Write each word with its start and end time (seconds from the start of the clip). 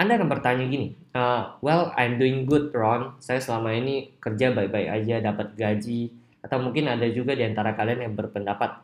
Anda 0.00 0.16
akan 0.16 0.32
bertanya 0.32 0.64
gini, 0.64 0.96
uh, 1.12 1.60
well 1.60 1.92
I'm 1.92 2.16
doing 2.16 2.48
good 2.48 2.72
Ron, 2.72 3.20
saya 3.20 3.36
selama 3.36 3.76
ini 3.76 4.16
kerja 4.16 4.48
baik-baik 4.48 4.88
aja, 4.88 5.20
dapat 5.20 5.52
gaji, 5.60 6.08
atau 6.40 6.56
mungkin 6.56 6.88
ada 6.88 7.04
juga 7.12 7.36
di 7.36 7.44
antara 7.44 7.76
kalian 7.76 8.08
yang 8.08 8.16
berpendapat, 8.16 8.80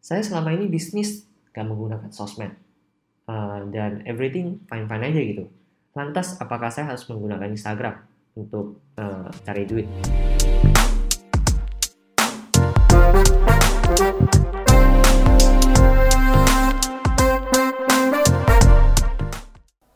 saya 0.00 0.24
selama 0.24 0.56
ini 0.56 0.72
bisnis 0.72 1.28
gak 1.52 1.68
menggunakan 1.68 2.08
sosmed, 2.08 2.56
uh, 3.28 3.60
dan 3.68 4.08
everything 4.08 4.64
fine-fine 4.64 5.04
aja 5.04 5.20
gitu. 5.36 5.44
Lantas 5.92 6.40
apakah 6.40 6.72
saya 6.72 6.96
harus 6.96 7.04
menggunakan 7.12 7.52
Instagram 7.52 8.00
untuk 8.32 8.80
uh, 8.96 9.28
cari 9.44 9.68
duit? 9.68 9.84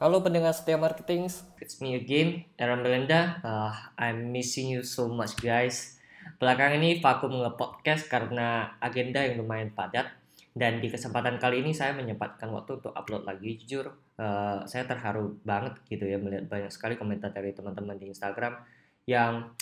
Halo 0.09 0.25
pendengar 0.25 0.57
setia 0.57 0.81
marketing, 0.81 1.29
it's 1.61 1.85
me 1.85 1.93
again, 1.93 2.49
Aaron 2.57 2.81
Belenda. 2.81 3.45
Uh, 3.45 3.77
I'm 4.01 4.33
missing 4.33 4.73
you 4.73 4.81
so 4.81 5.05
much 5.05 5.37
guys. 5.37 6.01
Belakangan 6.41 6.81
ini 6.81 7.05
vakum 7.05 7.29
nge-podcast 7.29 8.09
karena 8.09 8.73
agenda 8.81 9.21
yang 9.21 9.45
lumayan 9.45 9.69
padat. 9.77 10.09
Dan 10.57 10.81
di 10.81 10.89
kesempatan 10.89 11.37
kali 11.37 11.61
ini 11.61 11.77
saya 11.77 11.93
menyempatkan 11.93 12.49
waktu 12.49 12.81
untuk 12.81 12.97
upload 12.97 13.29
lagi. 13.29 13.61
Jujur, 13.61 13.93
uh, 14.17 14.65
saya 14.65 14.89
terharu 14.89 15.45
banget 15.45 15.77
gitu 15.93 16.09
ya 16.09 16.17
melihat 16.17 16.49
banyak 16.49 16.73
sekali 16.73 16.97
komentar 16.97 17.29
dari 17.29 17.53
teman-teman 17.53 18.01
di 18.01 18.09
Instagram 18.09 18.65
yang 19.05 19.53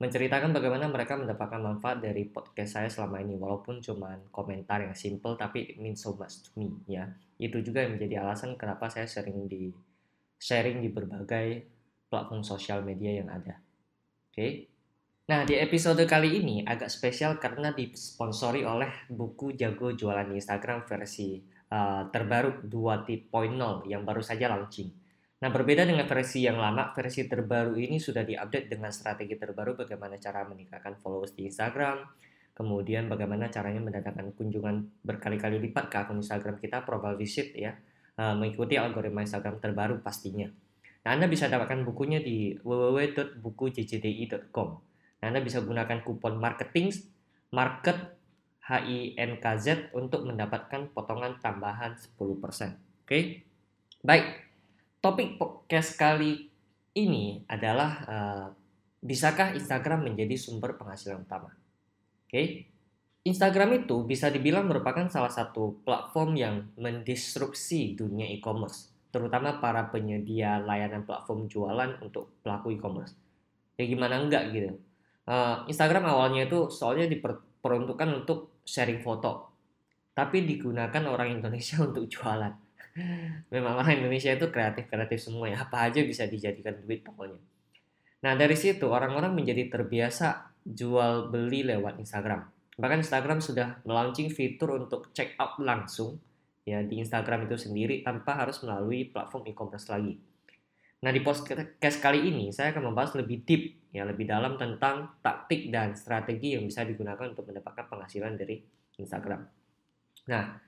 menceritakan 0.00 0.56
bagaimana 0.56 0.88
mereka 0.88 1.12
mendapatkan 1.20 1.60
manfaat 1.60 2.00
dari 2.00 2.24
podcast 2.24 2.80
saya 2.80 2.88
selama 2.88 3.20
ini 3.20 3.36
walaupun 3.36 3.84
cuma 3.84 4.16
komentar 4.32 4.80
yang 4.80 4.96
simple 4.96 5.36
tapi 5.36 5.76
it 5.76 5.76
means 5.76 6.00
so 6.00 6.16
much 6.16 6.40
to 6.40 6.48
me 6.56 6.72
ya 6.88 7.04
itu 7.36 7.60
juga 7.60 7.84
yang 7.84 8.00
menjadi 8.00 8.24
alasan 8.24 8.56
kenapa 8.56 8.88
saya 8.88 9.04
sering 9.04 9.44
di 9.44 9.68
sharing 10.40 10.80
di 10.80 10.88
berbagai 10.88 11.68
platform 12.08 12.40
sosial 12.40 12.80
media 12.80 13.20
yang 13.20 13.28
ada. 13.28 13.60
Oke. 13.60 14.34
Okay? 14.34 14.52
Nah, 15.30 15.46
di 15.46 15.54
episode 15.54 16.02
kali 16.10 16.42
ini 16.42 16.66
agak 16.66 16.90
spesial 16.90 17.38
karena 17.38 17.70
disponsori 17.70 18.66
oleh 18.66 19.06
buku 19.06 19.54
Jago 19.54 19.94
Jualan 19.94 20.26
Instagram 20.34 20.82
versi 20.82 21.38
uh, 21.70 22.10
terbaru 22.10 22.66
2.0 22.66 23.30
yang 23.86 24.02
baru 24.02 24.18
saja 24.18 24.50
launching. 24.50 24.90
Nah, 25.40 25.48
berbeda 25.54 25.86
dengan 25.86 26.04
versi 26.10 26.42
yang 26.42 26.58
lama, 26.58 26.90
versi 26.92 27.30
terbaru 27.30 27.78
ini 27.78 28.02
sudah 28.02 28.26
diupdate 28.26 28.74
dengan 28.74 28.90
strategi 28.90 29.38
terbaru 29.38 29.78
bagaimana 29.78 30.18
cara 30.18 30.42
meningkatkan 30.44 30.98
followers 30.98 31.32
di 31.32 31.46
Instagram, 31.46 32.10
kemudian 32.52 33.06
bagaimana 33.06 33.48
caranya 33.48 33.80
mendatangkan 33.80 34.34
kunjungan 34.34 35.00
berkali-kali 35.00 35.62
lipat 35.62 35.88
ke 35.88 35.96
akun 35.96 36.20
Instagram 36.20 36.58
kita, 36.58 36.82
profile 36.82 37.16
visit 37.16 37.54
ya, 37.54 37.72
uh, 38.20 38.36
mengikuti 38.36 38.76
algoritma 38.76 39.24
Instagram 39.24 39.56
terbaru 39.56 40.04
pastinya. 40.04 40.44
Nah, 41.00 41.16
Anda 41.16 41.32
bisa 41.32 41.48
dapatkan 41.48 41.88
bukunya 41.88 42.20
di 42.20 42.60
www.bukujcdi.com. 42.60 44.68
Nah, 45.20 45.24
Anda 45.24 45.40
bisa 45.40 45.64
gunakan 45.64 46.04
kupon 46.04 46.36
marketing 46.36 46.92
market 47.56 47.96
HINKZ 48.68 49.96
untuk 49.96 50.28
mendapatkan 50.28 50.92
potongan 50.92 51.40
tambahan 51.40 51.96
10%. 51.96 52.20
Oke. 52.20 52.68
Okay? 53.08 53.40
Baik. 54.04 54.52
Topik 55.00 55.40
podcast 55.40 55.96
kali 55.96 56.52
ini 56.92 57.40
adalah 57.48 57.90
uh, 58.04 58.52
bisakah 59.00 59.56
Instagram 59.56 60.12
menjadi 60.12 60.36
sumber 60.36 60.76
penghasilan 60.76 61.24
utama? 61.24 61.56
Oke. 62.28 62.68
Instagram 63.20 63.84
itu 63.84 64.00
bisa 64.08 64.32
dibilang 64.32 64.64
merupakan 64.64 65.04
salah 65.12 65.28
satu 65.28 65.84
platform 65.84 66.30
yang 66.40 66.54
mendisrupsi 66.80 67.92
dunia 67.92 68.24
e-commerce, 68.32 68.88
terutama 69.12 69.60
para 69.60 69.92
penyedia 69.92 70.56
layanan 70.64 71.04
platform 71.04 71.44
jualan 71.44 72.00
untuk 72.00 72.32
pelaku 72.40 72.72
e-commerce. 72.72 73.12
Ya 73.76 73.84
gimana 73.84 74.24
enggak 74.24 74.48
gitu. 74.56 74.72
Uh, 75.28 75.68
Instagram 75.68 76.08
awalnya 76.08 76.48
itu 76.48 76.72
soalnya 76.72 77.12
diperuntukkan 77.12 78.24
untuk 78.24 78.56
sharing 78.64 79.04
foto, 79.04 79.52
tapi 80.16 80.48
digunakan 80.48 81.04
orang 81.04 81.36
Indonesia 81.36 81.76
untuk 81.88 82.08
jualan. 82.08 82.56
Memang 83.52 83.84
orang 83.84 84.00
Indonesia 84.00 84.32
itu 84.32 84.48
kreatif-kreatif 84.48 85.20
semua 85.20 85.52
ya, 85.52 85.60
apa 85.60 85.92
aja 85.92 86.00
bisa 86.00 86.24
dijadikan 86.24 86.72
duit 86.80 87.04
pokoknya. 87.04 87.36
Nah 88.24 88.32
dari 88.32 88.56
situ 88.56 88.88
orang-orang 88.88 89.36
menjadi 89.36 89.68
terbiasa 89.68 90.56
jual 90.64 91.28
beli 91.28 91.68
lewat 91.68 92.00
Instagram. 92.00 92.59
Bahkan 92.80 93.04
Instagram 93.04 93.44
sudah 93.44 93.84
melaunching 93.84 94.32
fitur 94.32 94.80
untuk 94.80 95.12
check 95.12 95.36
out 95.36 95.60
langsung 95.60 96.16
ya 96.64 96.80
di 96.80 96.96
Instagram 97.00 97.44
itu 97.44 97.60
sendiri 97.60 98.00
tanpa 98.00 98.40
harus 98.40 98.64
melalui 98.64 99.12
platform 99.12 99.44
e-commerce 99.52 99.92
lagi. 99.92 100.16
Nah, 101.00 101.12
di 101.12 101.20
podcast 101.24 101.96
kali 102.00 102.28
ini 102.28 102.52
saya 102.52 102.76
akan 102.76 102.92
membahas 102.92 103.16
lebih 103.20 103.44
deep 103.44 103.92
ya, 103.92 104.04
lebih 104.04 104.28
dalam 104.28 104.60
tentang 104.60 105.20
taktik 105.24 105.72
dan 105.72 105.96
strategi 105.96 106.56
yang 106.56 106.64
bisa 106.68 106.84
digunakan 106.84 107.24
untuk 107.24 107.48
mendapatkan 107.48 107.88
penghasilan 107.88 108.36
dari 108.36 108.60
Instagram. 109.00 109.40
Nah, 110.28 110.60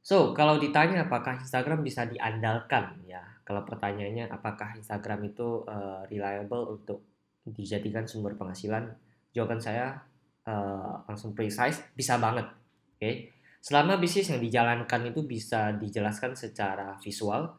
so 0.00 0.32
kalau 0.32 0.56
ditanya 0.56 1.04
apakah 1.04 1.44
Instagram 1.44 1.84
bisa 1.84 2.08
diandalkan 2.08 3.04
ya, 3.04 3.20
kalau 3.44 3.64
pertanyaannya 3.68 4.32
apakah 4.32 4.80
Instagram 4.80 5.28
itu 5.28 5.68
uh, 5.68 6.08
reliable 6.08 6.80
untuk 6.80 7.04
dijadikan 7.44 8.08
sumber 8.08 8.36
penghasilan 8.40 8.96
jawaban 9.36 9.60
saya 9.60 10.09
uh, 10.50 11.06
langsung 11.06 11.30
precise, 11.32 11.78
bisa 11.94 12.18
banget. 12.18 12.50
Oke. 12.50 12.98
Okay? 12.98 13.14
Selama 13.62 14.00
bisnis 14.00 14.26
yang 14.32 14.40
dijalankan 14.42 15.12
itu 15.12 15.20
bisa 15.22 15.70
dijelaskan 15.76 16.34
secara 16.34 16.96
visual, 16.98 17.54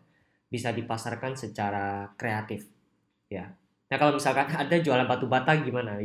bisa 0.51 0.75
dipasarkan 0.75 1.37
secara 1.39 2.11
kreatif. 2.19 2.67
Ya. 3.31 3.55
Nah, 3.87 3.97
kalau 4.01 4.19
misalkan 4.19 4.51
ada 4.67 4.75
jualan 4.75 5.07
batu 5.07 5.29
bata 5.31 5.55
gimana? 5.55 6.01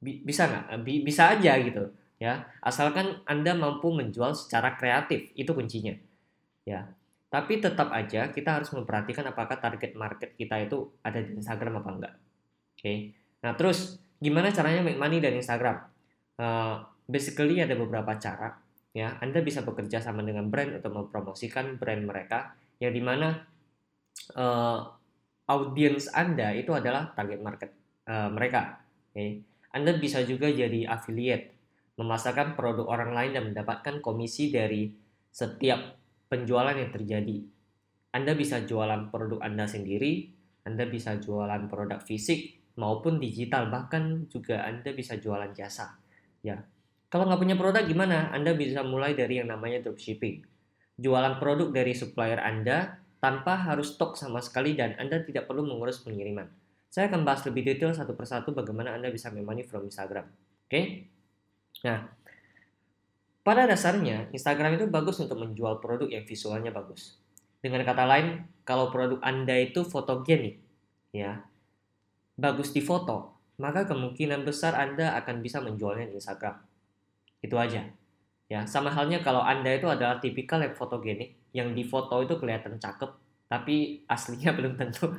Bisa 0.00 0.48
nggak? 0.48 0.80
Bisa 1.04 1.36
aja 1.36 1.58
gitu. 1.60 1.84
Ya, 2.22 2.46
asalkan 2.62 3.18
Anda 3.26 3.50
mampu 3.50 3.90
menjual 3.90 4.38
secara 4.38 4.78
kreatif, 4.78 5.34
itu 5.34 5.50
kuncinya. 5.50 5.92
Ya. 6.62 6.86
Tapi 7.32 7.58
tetap 7.58 7.90
aja 7.90 8.30
kita 8.30 8.60
harus 8.60 8.70
memperhatikan 8.70 9.26
apakah 9.26 9.58
target 9.58 9.96
market 9.98 10.36
kita 10.38 10.62
itu 10.62 10.92
ada 11.02 11.18
di 11.18 11.34
Instagram 11.34 11.82
apa 11.82 11.90
enggak. 11.90 12.14
Oke. 12.14 12.78
Okay? 12.78 12.96
Nah, 13.42 13.58
terus 13.58 13.98
Gimana 14.22 14.54
caranya 14.54 14.86
make 14.86 15.02
money 15.02 15.18
dari 15.18 15.42
Instagram? 15.42 15.82
Uh, 16.40 16.80
basically 17.08 17.60
ada 17.60 17.76
beberapa 17.76 18.16
cara. 18.16 18.56
Ya, 18.92 19.16
Anda 19.24 19.40
bisa 19.40 19.64
bekerja 19.64 20.04
sama 20.04 20.20
dengan 20.20 20.52
brand 20.52 20.76
untuk 20.76 20.92
mempromosikan 20.92 21.80
brand 21.80 22.04
mereka, 22.04 22.52
yang 22.76 22.92
di 22.92 23.00
mana 23.00 23.40
uh, 24.36 24.78
audience 25.48 26.12
Anda 26.12 26.52
itu 26.52 26.76
adalah 26.76 27.12
target 27.16 27.40
market 27.40 27.70
uh, 28.08 28.28
mereka. 28.28 28.84
Okay. 29.12 29.40
Anda 29.72 29.96
bisa 29.96 30.20
juga 30.28 30.52
jadi 30.52 30.84
affiliate, 30.84 31.56
memasarkan 31.96 32.52
produk 32.52 32.84
orang 32.84 33.16
lain 33.16 33.32
dan 33.32 33.44
mendapatkan 33.48 34.04
komisi 34.04 34.52
dari 34.52 34.92
setiap 35.32 35.96
penjualan 36.28 36.76
yang 36.76 36.92
terjadi. 36.92 37.36
Anda 38.12 38.36
bisa 38.36 38.60
jualan 38.68 39.08
produk 39.08 39.40
Anda 39.40 39.64
sendiri, 39.64 40.28
Anda 40.68 40.84
bisa 40.84 41.16
jualan 41.16 41.72
produk 41.72 42.04
fisik, 42.04 42.60
maupun 42.76 43.16
digital 43.16 43.72
bahkan 43.72 44.28
juga 44.28 44.68
Anda 44.68 44.92
bisa 44.92 45.16
jualan 45.16 45.56
jasa 45.56 45.96
ya. 46.42 46.62
Kalau 47.08 47.28
nggak 47.28 47.40
punya 47.40 47.56
produk 47.56 47.84
gimana? 47.84 48.32
Anda 48.32 48.56
bisa 48.56 48.82
mulai 48.82 49.12
dari 49.14 49.40
yang 49.40 49.48
namanya 49.48 49.84
dropshipping. 49.84 50.44
Jualan 50.96 51.40
produk 51.40 51.72
dari 51.72 51.92
supplier 51.96 52.40
Anda 52.40 53.00
tanpa 53.22 53.54
harus 53.54 53.94
stok 53.94 54.18
sama 54.18 54.42
sekali 54.42 54.74
dan 54.74 54.98
Anda 54.98 55.22
tidak 55.22 55.46
perlu 55.46 55.62
mengurus 55.62 56.02
pengiriman. 56.02 56.50
Saya 56.92 57.08
akan 57.08 57.24
bahas 57.24 57.40
lebih 57.48 57.64
detail 57.64 57.94
satu 57.94 58.12
persatu 58.12 58.52
bagaimana 58.52 58.92
Anda 58.92 59.08
bisa 59.08 59.32
money 59.32 59.64
from 59.64 59.88
Instagram. 59.88 60.28
Oke? 60.68 60.68
Okay? 60.68 60.84
nah 61.82 62.06
pada 63.42 63.66
dasarnya 63.66 64.30
Instagram 64.30 64.78
itu 64.78 64.86
bagus 64.86 65.18
untuk 65.18 65.34
menjual 65.40 65.82
produk 65.82 66.06
yang 66.06 66.22
visualnya 66.22 66.70
bagus. 66.70 67.18
Dengan 67.58 67.82
kata 67.82 68.06
lain 68.06 68.46
kalau 68.62 68.90
produk 68.94 69.18
Anda 69.22 69.58
itu 69.58 69.82
fotogenik 69.82 70.62
ya 71.10 71.42
bagus 72.38 72.70
di 72.72 72.80
foto, 72.80 73.34
maka 73.62 73.86
kemungkinan 73.86 74.42
besar 74.42 74.74
Anda 74.74 75.14
akan 75.22 75.38
bisa 75.38 75.62
menjualnya 75.62 76.10
di 76.10 76.18
Instagram. 76.18 76.58
Itu 77.38 77.54
aja. 77.54 77.86
Ya, 78.50 78.66
sama 78.66 78.90
halnya 78.90 79.22
kalau 79.22 79.38
Anda 79.38 79.78
itu 79.78 79.86
adalah 79.86 80.18
tipikal 80.18 80.58
yang 80.58 80.74
fotogenik, 80.74 81.38
yang 81.54 81.70
di 81.70 81.86
foto 81.86 82.18
itu 82.26 82.34
kelihatan 82.42 82.82
cakep, 82.82 83.10
tapi 83.46 84.02
aslinya 84.10 84.50
belum 84.58 84.74
tentu. 84.74 85.14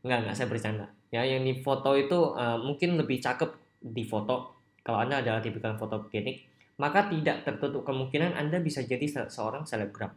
Enggak, 0.00 0.18
enggak, 0.24 0.34
saya 0.40 0.48
bercanda. 0.48 0.86
Ya, 1.12 1.20
yang 1.20 1.44
di 1.44 1.60
foto 1.60 1.92
itu 1.92 2.16
uh, 2.32 2.56
mungkin 2.56 2.96
lebih 2.96 3.20
cakep 3.20 3.52
di 3.84 4.08
foto. 4.08 4.56
Kalau 4.80 5.04
Anda 5.04 5.20
adalah 5.20 5.44
tipikal 5.44 5.76
fotogenik, 5.76 6.48
maka 6.80 7.12
tidak 7.12 7.44
tertutup 7.44 7.84
kemungkinan 7.84 8.32
Anda 8.32 8.64
bisa 8.64 8.80
jadi 8.80 9.04
seorang 9.28 9.68
selebgram 9.68 10.08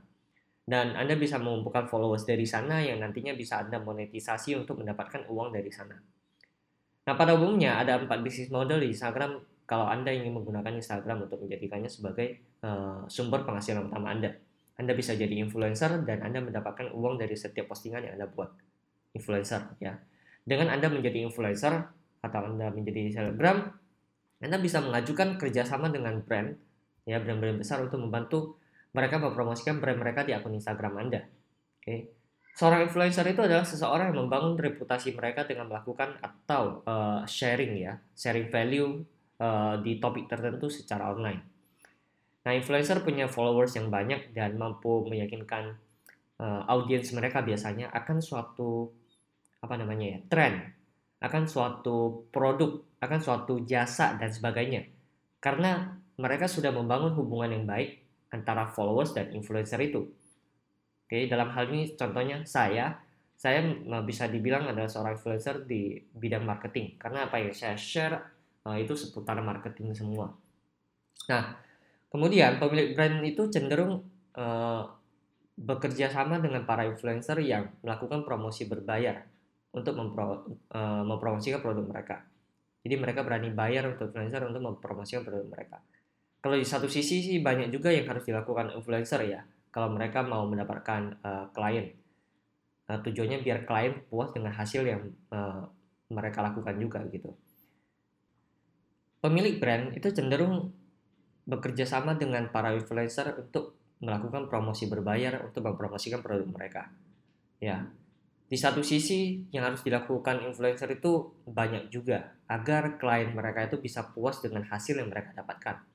dan 0.63 0.95
Anda 0.95 1.19
bisa 1.19 1.35
mengumpulkan 1.35 1.91
followers 1.91 2.23
dari 2.23 2.47
sana 2.47 2.79
yang 2.79 3.03
nantinya 3.03 3.35
bisa 3.35 3.59
Anda 3.59 3.83
monetisasi 3.83 4.55
untuk 4.55 4.79
mendapatkan 4.79 5.27
uang 5.27 5.51
dari 5.51 5.67
sana. 5.67 5.99
Nah, 7.03 7.13
pada 7.19 7.35
umumnya 7.35 7.79
ada 7.79 7.99
empat 7.99 8.23
bisnis 8.23 8.47
model 8.47 8.79
di 8.79 8.95
Instagram 8.95 9.43
kalau 9.67 9.87
Anda 9.87 10.11
ingin 10.11 10.35
menggunakan 10.35 10.75
Instagram 10.79 11.27
untuk 11.27 11.43
menjadikannya 11.43 11.91
sebagai 11.91 12.39
uh, 12.63 13.03
sumber 13.07 13.43
penghasilan 13.43 13.91
utama 13.91 14.11
Anda. 14.11 14.31
Anda 14.79 14.93
bisa 14.97 15.13
jadi 15.13 15.31
influencer 15.39 16.03
dan 16.07 16.23
Anda 16.25 16.41
mendapatkan 16.41 16.91
uang 16.95 17.21
dari 17.21 17.35
setiap 17.37 17.69
postingan 17.69 18.07
yang 18.07 18.15
Anda 18.19 18.27
buat. 18.31 18.51
influencer 19.13 19.77
ya. 19.77 19.93
Dengan 20.41 20.73
Anda 20.73 20.89
menjadi 20.89 21.21
influencer 21.21 21.85
atau 22.25 22.39
Anda 22.49 22.73
menjadi 22.73 23.13
selebgram, 23.13 23.69
Anda 24.41 24.57
bisa 24.57 24.81
mengajukan 24.81 25.37
kerjasama 25.37 25.93
dengan 25.93 26.17
brand 26.25 26.57
ya 27.05 27.19
brand-brand 27.19 27.59
besar 27.59 27.83
untuk 27.83 27.99
membantu 27.99 28.57
mereka 28.95 29.19
mempromosikan 29.19 29.77
brand 29.77 29.99
mereka 29.99 30.25
di 30.25 30.33
akun 30.33 30.57
Instagram 30.57 30.93
Anda. 30.97 31.21
Oke. 31.77 32.22
Seorang 32.53 32.85
influencer 32.85 33.25
itu 33.25 33.41
adalah 33.41 33.65
seseorang 33.65 34.13
yang 34.13 34.29
membangun 34.29 34.53
reputasi 34.53 35.17
mereka 35.17 35.41
dengan 35.49 35.73
melakukan 35.73 36.21
atau 36.21 36.85
uh, 36.85 37.25
sharing 37.25 37.73
ya, 37.81 37.97
sharing 38.13 38.53
value 38.53 39.01
uh, 39.41 39.81
di 39.81 39.97
topik 39.97 40.29
tertentu 40.29 40.69
secara 40.69 41.09
online. 41.09 41.41
Nah, 42.45 42.53
influencer 42.53 43.01
punya 43.01 43.25
followers 43.25 43.73
yang 43.73 43.89
banyak 43.89 44.37
dan 44.37 44.53
mampu 44.61 45.01
meyakinkan 45.09 45.73
uh, 46.37 46.61
audiens 46.69 47.09
mereka 47.17 47.41
biasanya 47.41 47.89
akan 47.89 48.21
suatu 48.21 48.93
apa 49.57 49.73
namanya 49.73 50.13
ya, 50.13 50.19
tren, 50.29 50.53
akan 51.25 51.49
suatu 51.49 52.29
produk, 52.29 52.85
akan 53.01 53.19
suatu 53.23 53.65
jasa 53.65 54.13
dan 54.21 54.29
sebagainya. 54.29 54.85
Karena 55.41 55.89
mereka 56.21 56.45
sudah 56.45 56.69
membangun 56.69 57.17
hubungan 57.17 57.49
yang 57.49 57.65
baik 57.65 57.97
antara 58.29 58.69
followers 58.69 59.17
dan 59.17 59.33
influencer 59.33 59.81
itu. 59.81 60.05
Oke, 61.13 61.29
dalam 61.29 61.53
hal 61.53 61.69
ini 61.69 61.93
contohnya 61.93 62.41
saya, 62.41 62.89
saya 63.37 63.61
bisa 64.01 64.25
dibilang 64.33 64.65
adalah 64.65 64.89
seorang 64.89 65.13
influencer 65.13 65.61
di 65.61 66.01
bidang 66.09 66.41
marketing 66.41 66.97
karena 66.97 67.29
apa 67.29 67.37
ya 67.37 67.53
saya 67.53 67.77
share 67.77 68.17
uh, 68.65 68.73
itu 68.81 68.97
seputar 68.97 69.37
marketing 69.45 69.93
semua. 69.93 70.33
Nah, 71.29 71.53
kemudian 72.09 72.57
pemilik 72.57 72.97
brand 72.97 73.21
itu 73.21 73.45
cenderung 73.53 74.01
uh, 74.41 74.89
bekerja 75.53 76.09
sama 76.09 76.41
dengan 76.41 76.65
para 76.65 76.81
influencer 76.89 77.37
yang 77.45 77.69
melakukan 77.85 78.25
promosi 78.25 78.65
berbayar 78.65 79.21
untuk 79.69 79.93
mempro, 79.93 80.49
uh, 80.73 81.05
mempromosikan 81.05 81.61
produk 81.61 81.93
mereka. 81.93 82.25
Jadi 82.81 82.97
mereka 82.97 83.21
berani 83.21 83.53
bayar 83.53 83.85
untuk 83.85 84.09
influencer 84.09 84.41
untuk 84.49 84.65
mempromosikan 84.65 85.21
produk 85.21 85.45
mereka. 85.45 85.77
Kalau 86.41 86.57
di 86.57 86.65
satu 86.65 86.89
sisi 86.89 87.21
sih 87.21 87.37
banyak 87.37 87.69
juga 87.69 87.93
yang 87.93 88.09
harus 88.09 88.25
dilakukan 88.25 88.73
influencer 88.73 89.21
ya 89.29 89.45
kalau 89.73 89.89
mereka 89.89 90.21
mau 90.21 90.45
mendapatkan 90.45 91.17
uh, 91.25 91.49
klien. 91.49 91.97
Uh, 92.85 93.01
tujuannya 93.01 93.41
biar 93.41 93.65
klien 93.65 94.05
puas 94.05 94.29
dengan 94.29 94.53
hasil 94.53 94.85
yang 94.85 95.01
uh, 95.33 95.65
mereka 96.13 96.45
lakukan 96.45 96.77
juga 96.77 97.01
gitu. 97.09 97.33
Pemilik 99.17 99.57
brand 99.57 99.97
itu 99.97 100.13
cenderung 100.13 100.69
bekerja 101.49 101.89
sama 101.89 102.13
dengan 102.13 102.53
para 102.53 102.71
influencer 102.77 103.33
untuk 103.33 103.73
melakukan 104.03 104.45
promosi 104.45 104.85
berbayar 104.85 105.41
untuk 105.41 105.65
mempromosikan 105.65 106.21
produk 106.21 106.45
mereka. 106.53 106.91
Ya, 107.57 107.87
di 108.51 108.59
satu 108.59 108.83
sisi 108.83 109.47
yang 109.49 109.65
harus 109.65 109.81
dilakukan 109.81 110.43
influencer 110.43 110.91
itu 110.91 111.33
banyak 111.47 111.89
juga 111.89 112.35
agar 112.51 113.01
klien 113.01 113.31
mereka 113.33 113.65
itu 113.65 113.79
bisa 113.79 114.11
puas 114.11 114.43
dengan 114.43 114.67
hasil 114.67 114.99
yang 114.99 115.09
mereka 115.09 115.31
dapatkan 115.33 115.92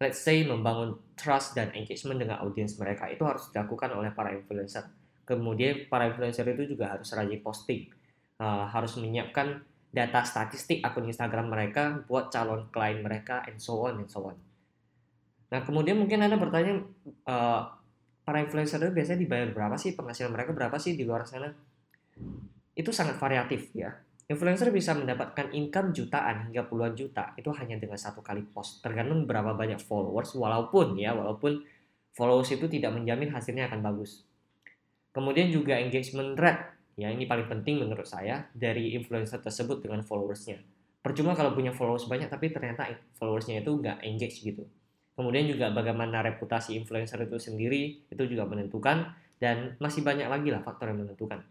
let's 0.00 0.24
say 0.24 0.40
membangun 0.42 0.96
trust 1.12 1.52
dan 1.52 1.68
engagement 1.76 2.16
dengan 2.16 2.40
audiens 2.40 2.72
mereka 2.80 3.06
itu 3.12 3.20
harus 3.22 3.52
dilakukan 3.52 3.92
oleh 3.92 4.08
para 4.16 4.32
influencer. 4.32 4.88
Kemudian 5.28 5.86
para 5.92 6.08
influencer 6.08 6.48
itu 6.56 6.74
juga 6.74 6.96
harus 6.96 7.12
rajin 7.12 7.38
posting, 7.44 7.92
uh, 8.40 8.66
harus 8.72 8.96
menyiapkan 8.96 9.60
data 9.92 10.24
statistik 10.24 10.80
akun 10.80 11.06
Instagram 11.06 11.52
mereka 11.52 12.00
buat 12.08 12.32
calon 12.32 12.72
klien 12.72 13.04
mereka, 13.04 13.44
and 13.44 13.60
so 13.60 13.84
on 13.84 14.00
and 14.00 14.08
so 14.08 14.24
on. 14.24 14.36
Nah 15.52 15.60
kemudian 15.62 16.00
mungkin 16.00 16.24
anda 16.24 16.40
bertanya, 16.40 16.80
uh, 17.28 17.68
para 18.24 18.40
influencer 18.40 18.80
itu 18.80 18.90
biasanya 18.96 19.20
dibayar 19.20 19.48
berapa 19.52 19.76
sih 19.76 19.92
penghasilan 19.92 20.32
mereka 20.32 20.56
berapa 20.56 20.80
sih 20.80 20.96
di 20.96 21.04
luar 21.04 21.28
sana? 21.28 21.52
Itu 22.72 22.90
sangat 22.90 23.20
variatif 23.20 23.70
ya 23.76 23.92
Influencer 24.30 24.70
bisa 24.70 24.94
mendapatkan 24.94 25.50
income 25.50 25.90
jutaan 25.90 26.46
hingga 26.46 26.70
puluhan 26.70 26.94
juta 26.94 27.34
itu 27.34 27.50
hanya 27.50 27.74
dengan 27.82 27.98
satu 27.98 28.22
kali 28.22 28.46
post. 28.46 28.78
Tergantung 28.78 29.26
berapa 29.26 29.58
banyak 29.58 29.82
followers, 29.82 30.38
walaupun 30.38 30.94
ya, 30.94 31.10
walaupun 31.10 31.66
followers 32.14 32.54
itu 32.54 32.70
tidak 32.70 32.94
menjamin 32.94 33.34
hasilnya 33.34 33.66
akan 33.66 33.82
bagus. 33.82 34.22
Kemudian 35.10 35.50
juga 35.50 35.82
engagement 35.82 36.38
rate, 36.38 36.94
ya 36.94 37.10
ini 37.10 37.26
paling 37.26 37.50
penting 37.50 37.82
menurut 37.82 38.06
saya 38.06 38.46
dari 38.54 38.94
influencer 38.94 39.42
tersebut 39.42 39.82
dengan 39.82 40.06
followersnya. 40.06 40.62
Percuma 41.02 41.34
kalau 41.34 41.50
punya 41.50 41.74
followers 41.74 42.06
banyak 42.06 42.30
tapi 42.30 42.54
ternyata 42.54 42.86
followersnya 43.18 43.66
itu 43.66 43.82
nggak 43.82 43.98
engage 44.06 44.46
gitu. 44.46 44.62
Kemudian 45.18 45.50
juga 45.50 45.74
bagaimana 45.74 46.22
reputasi 46.22 46.78
influencer 46.78 47.18
itu 47.26 47.34
sendiri 47.34 48.06
itu 48.06 48.22
juga 48.30 48.46
menentukan 48.46 49.10
dan 49.42 49.74
masih 49.82 50.06
banyak 50.06 50.30
lagi 50.30 50.54
lah 50.54 50.62
faktor 50.62 50.94
yang 50.94 51.02
menentukan. 51.02 51.42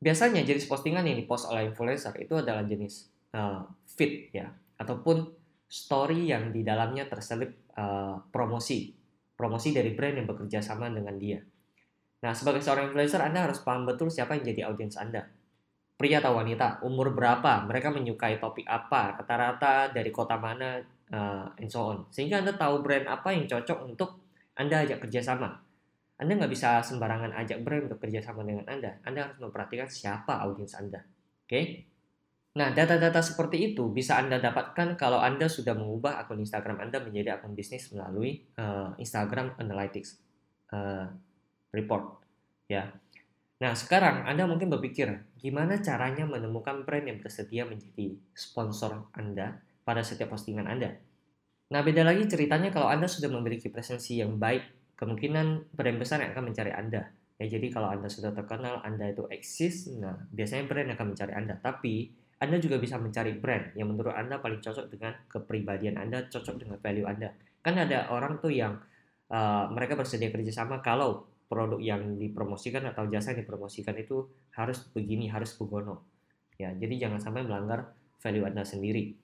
Biasanya 0.00 0.42
jenis 0.42 0.66
postingan 0.70 1.06
yang 1.06 1.16
dipost 1.18 1.48
oleh 1.48 1.70
influencer 1.70 2.12
itu 2.20 2.38
adalah 2.38 2.66
jenis 2.66 3.08
uh, 3.34 3.62
feed 3.86 4.34
ya 4.34 4.50
ataupun 4.78 5.30
story 5.66 6.28
yang 6.30 6.50
di 6.50 6.66
dalamnya 6.66 7.08
terselip 7.08 7.72
uh, 7.78 8.18
promosi 8.30 9.04
promosi 9.34 9.74
dari 9.74 9.92
brand 9.92 10.22
yang 10.22 10.28
bekerja 10.30 10.62
sama 10.62 10.86
dengan 10.90 11.18
dia. 11.18 11.42
Nah, 12.24 12.32
sebagai 12.32 12.62
seorang 12.62 12.88
influencer, 12.88 13.20
Anda 13.20 13.44
harus 13.50 13.60
paham 13.60 13.84
betul 13.84 14.08
siapa 14.08 14.38
yang 14.38 14.44
jadi 14.46 14.60
audiens 14.70 14.96
Anda. 14.96 15.28
Pria 15.94 16.18
atau 16.18 16.38
wanita, 16.38 16.82
umur 16.82 17.12
berapa, 17.14 17.66
mereka 17.66 17.92
menyukai 17.92 18.40
topik 18.40 18.66
apa, 18.66 19.20
rata-rata 19.20 19.92
dari 19.92 20.10
kota 20.10 20.40
mana, 20.40 20.80
uh, 21.12 21.46
and 21.60 21.70
so 21.70 21.92
on. 21.92 21.98
Sehingga 22.10 22.40
Anda 22.40 22.56
tahu 22.56 22.80
brand 22.82 23.06
apa 23.06 23.34
yang 23.34 23.46
cocok 23.46 23.78
untuk 23.84 24.22
Anda 24.56 24.86
ajak 24.86 25.06
kerjasama. 25.06 25.60
Anda 26.24 26.40
nggak 26.40 26.52
bisa 26.56 26.80
sembarangan 26.80 27.36
ajak 27.36 27.60
brand 27.60 27.92
untuk 27.92 28.00
kerjasama 28.00 28.48
dengan 28.48 28.64
Anda. 28.64 28.96
Anda 29.04 29.28
harus 29.28 29.36
memperhatikan 29.44 29.92
siapa 29.92 30.40
audiens 30.40 30.72
Anda. 30.72 31.04
Oke? 31.04 31.48
Okay? 31.52 31.64
Nah, 32.54 32.70
data-data 32.70 33.18
seperti 33.18 33.74
itu 33.74 33.90
bisa 33.90 34.16
Anda 34.16 34.38
dapatkan 34.38 34.94
kalau 34.94 35.18
Anda 35.18 35.50
sudah 35.50 35.74
mengubah 35.74 36.22
akun 36.22 36.38
Instagram 36.38 36.80
Anda 36.80 37.02
menjadi 37.02 37.36
akun 37.36 37.52
bisnis 37.52 37.90
melalui 37.90 38.46
uh, 38.56 38.94
Instagram 38.96 39.58
Analytics 39.58 40.22
uh, 40.70 41.10
report. 41.74 42.22
Ya. 42.70 42.94
Nah, 43.58 43.74
sekarang 43.74 44.22
Anda 44.24 44.46
mungkin 44.46 44.70
berpikir, 44.70 45.34
gimana 45.34 45.82
caranya 45.82 46.30
menemukan 46.30 46.86
brand 46.86 47.10
yang 47.10 47.18
bersedia 47.18 47.66
menjadi 47.66 48.14
sponsor 48.38 49.10
Anda 49.18 49.58
pada 49.82 50.06
setiap 50.06 50.30
postingan 50.30 50.70
Anda? 50.70 50.94
Nah, 51.74 51.82
beda 51.82 52.06
lagi 52.06 52.30
ceritanya 52.30 52.70
kalau 52.70 52.86
Anda 52.86 53.10
sudah 53.10 53.34
memiliki 53.34 53.66
presensi 53.66 54.22
yang 54.22 54.38
baik 54.38 54.83
kemungkinan 55.04 55.76
brand 55.76 55.98
besar 56.00 56.24
yang 56.24 56.32
akan 56.32 56.50
mencari 56.50 56.72
Anda. 56.72 57.12
Ya, 57.36 57.46
jadi 57.50 57.68
kalau 57.68 57.92
Anda 57.92 58.08
sudah 58.08 58.32
terkenal, 58.32 58.80
Anda 58.80 59.12
itu 59.12 59.28
eksis, 59.28 59.92
nah 60.00 60.16
biasanya 60.32 60.64
brand 60.64 60.88
akan 60.96 61.06
mencari 61.12 61.32
Anda. 61.36 61.60
Tapi 61.60 62.08
Anda 62.40 62.56
juga 62.56 62.80
bisa 62.80 62.96
mencari 62.96 63.36
brand 63.36 63.76
yang 63.76 63.92
menurut 63.92 64.16
Anda 64.16 64.40
paling 64.40 64.64
cocok 64.64 64.88
dengan 64.88 65.12
kepribadian 65.28 66.00
Anda, 66.00 66.24
cocok 66.32 66.56
dengan 66.56 66.80
value 66.80 67.04
Anda. 67.04 67.36
Kan 67.60 67.76
ada 67.76 68.08
orang 68.08 68.40
tuh 68.40 68.54
yang 68.54 68.80
uh, 69.28 69.68
mereka 69.68 69.98
bersedia 69.98 70.32
kerjasama 70.32 70.80
kalau 70.80 71.28
produk 71.50 71.78
yang 71.78 72.16
dipromosikan 72.16 72.88
atau 72.88 73.06
jasa 73.12 73.36
yang 73.36 73.44
dipromosikan 73.44 73.94
itu 74.00 74.24
harus 74.56 74.80
begini, 74.90 75.28
harus 75.28 75.52
begono. 75.58 76.06
Ya, 76.56 76.70
jadi 76.72 77.08
jangan 77.08 77.20
sampai 77.20 77.42
melanggar 77.44 77.92
value 78.22 78.46
Anda 78.46 78.62
sendiri. 78.62 79.14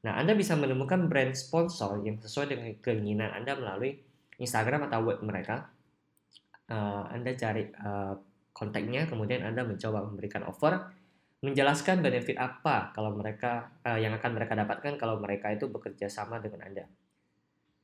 Nah, 0.00 0.16
Anda 0.16 0.32
bisa 0.32 0.56
menemukan 0.56 1.12
brand 1.12 1.36
sponsor 1.36 2.00
yang 2.06 2.16
sesuai 2.16 2.46
dengan 2.56 2.68
keinginan 2.80 3.36
Anda 3.36 3.52
melalui 3.58 4.00
Instagram 4.40 4.88
atau 4.88 5.04
web 5.04 5.20
mereka. 5.20 5.68
Uh, 6.70 7.02
anda 7.10 7.34
cari 7.34 7.66
uh, 7.82 8.14
kontaknya, 8.60 9.06
kemudian 9.06 9.40
Anda 9.40 9.64
mencoba 9.64 10.04
memberikan 10.04 10.44
offer, 10.44 10.76
menjelaskan 11.40 12.04
benefit 12.04 12.36
apa 12.36 12.92
kalau 12.92 13.16
mereka 13.16 13.72
uh, 13.86 13.96
yang 13.96 14.12
akan 14.12 14.36
mereka 14.36 14.52
dapatkan 14.52 15.00
kalau 15.00 15.16
mereka 15.16 15.48
itu 15.48 15.70
bekerja 15.72 16.12
sama 16.12 16.36
dengan 16.42 16.68
Anda. 16.68 16.84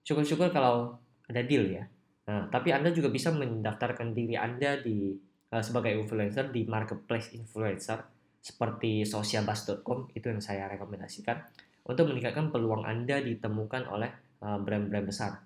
Syukur-syukur 0.05 0.53
kalau 0.53 1.01
ada 1.27 1.41
deal 1.41 1.65
ya. 1.73 1.89
Nah, 2.29 2.53
tapi 2.53 2.75
Anda 2.75 2.93
juga 2.93 3.09
bisa 3.09 3.33
mendaftarkan 3.33 4.13
diri 4.13 4.37
Anda 4.37 4.77
di 4.83 5.17
uh, 5.55 5.63
sebagai 5.65 5.97
influencer 5.97 6.53
di 6.53 6.69
marketplace 6.69 7.33
influencer 7.33 8.05
seperti 8.45 9.03
socialbus.com 9.09 10.13
itu 10.15 10.27
yang 10.31 10.45
saya 10.45 10.71
rekomendasikan 10.71 11.41
untuk 11.89 12.13
meningkatkan 12.13 12.53
peluang 12.53 12.87
Anda 12.87 13.19
ditemukan 13.19 13.91
oleh 13.91 14.11
brand-brand 14.37 15.07
besar. 15.09 15.43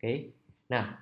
Oke. 0.00 0.32
Nah, 0.72 0.96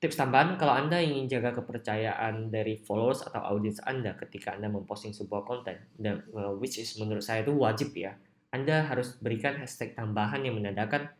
tips 0.00 0.16
tambahan 0.16 0.56
kalau 0.56 0.72
Anda 0.72 0.96
ingin 0.96 1.28
jaga 1.28 1.52
kepercayaan 1.60 2.48
dari 2.48 2.80
followers 2.80 3.20
atau 3.20 3.36
audiens 3.44 3.84
Anda 3.84 4.16
ketika 4.16 4.56
Anda 4.56 4.72
memposting 4.72 5.12
sebuah 5.12 5.44
konten 5.44 5.76
dan 6.00 6.24
uh, 6.32 6.56
which 6.56 6.80
is 6.80 6.96
menurut 6.96 7.20
saya 7.20 7.44
itu 7.44 7.52
wajib 7.52 7.92
ya. 7.92 8.16
Anda 8.48 8.88
harus 8.88 9.20
berikan 9.20 9.60
hashtag 9.60 9.92
tambahan 9.92 10.40
yang 10.40 10.56
menandakan 10.56 11.12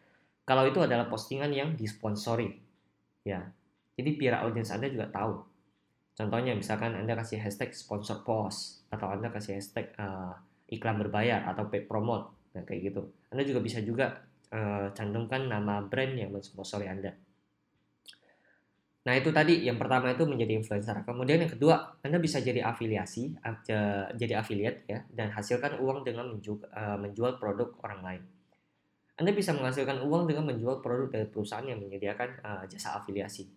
kalau 0.49 0.65
itu 0.65 0.81
adalah 0.81 1.13
postingan 1.13 1.53
yang 1.53 1.77
disponsori. 1.77 2.57
Ya. 3.29 3.53
Jadi 4.01 4.17
biar 4.17 4.41
audiens 4.41 4.73
Anda 4.73 4.89
juga 4.89 5.13
tahu. 5.13 5.45
Contohnya 6.17 6.57
misalkan 6.57 6.97
Anda 6.97 7.21
kasih 7.21 7.37
hashtag 7.37 7.77
sponsor 7.77 8.25
post 8.25 8.89
atau 8.89 9.13
Anda 9.13 9.29
kasih 9.29 9.61
hashtag 9.61 9.93
uh, 10.01 10.33
iklan 10.73 10.97
berbayar 10.97 11.45
atau 11.53 11.69
paid 11.69 11.85
promote. 11.85 12.33
Nah, 12.57 12.65
kayak 12.65 12.97
gitu. 12.97 13.13
Anda 13.29 13.45
juga 13.45 13.61
bisa 13.61 13.85
juga 13.85 14.25
uh, 14.51 14.91
cantumkan 14.95 15.47
nama 15.47 15.83
brand 15.83 16.15
yang 16.15 16.31
mensponsori 16.35 16.87
Anda. 16.87 17.15
Nah, 19.01 19.17
itu 19.17 19.33
tadi 19.33 19.65
yang 19.65 19.81
pertama 19.81 20.13
itu 20.13 20.29
menjadi 20.29 20.61
influencer. 20.61 20.93
Kemudian 21.09 21.41
yang 21.41 21.49
kedua, 21.49 21.97
Anda 22.05 22.21
bisa 22.21 22.37
jadi 22.45 22.61
afiliasi, 22.61 23.33
jadi 24.21 24.35
affiliate 24.37 24.85
ya, 24.85 25.01
dan 25.09 25.33
hasilkan 25.33 25.81
uang 25.81 26.05
dengan 26.05 26.37
eh, 26.37 26.99
menjual 27.01 27.41
produk 27.41 27.81
orang 27.81 28.01
lain. 28.05 28.23
Anda 29.17 29.33
bisa 29.33 29.57
menghasilkan 29.57 30.05
uang 30.05 30.29
dengan 30.29 30.53
menjual 30.53 30.85
produk 30.85 31.09
dari 31.13 31.29
perusahaan 31.29 31.65
yang 31.65 31.77
menyediakan 31.77 32.41
uh, 32.41 32.65
jasa 32.65 32.97
afiliasi. 32.97 33.53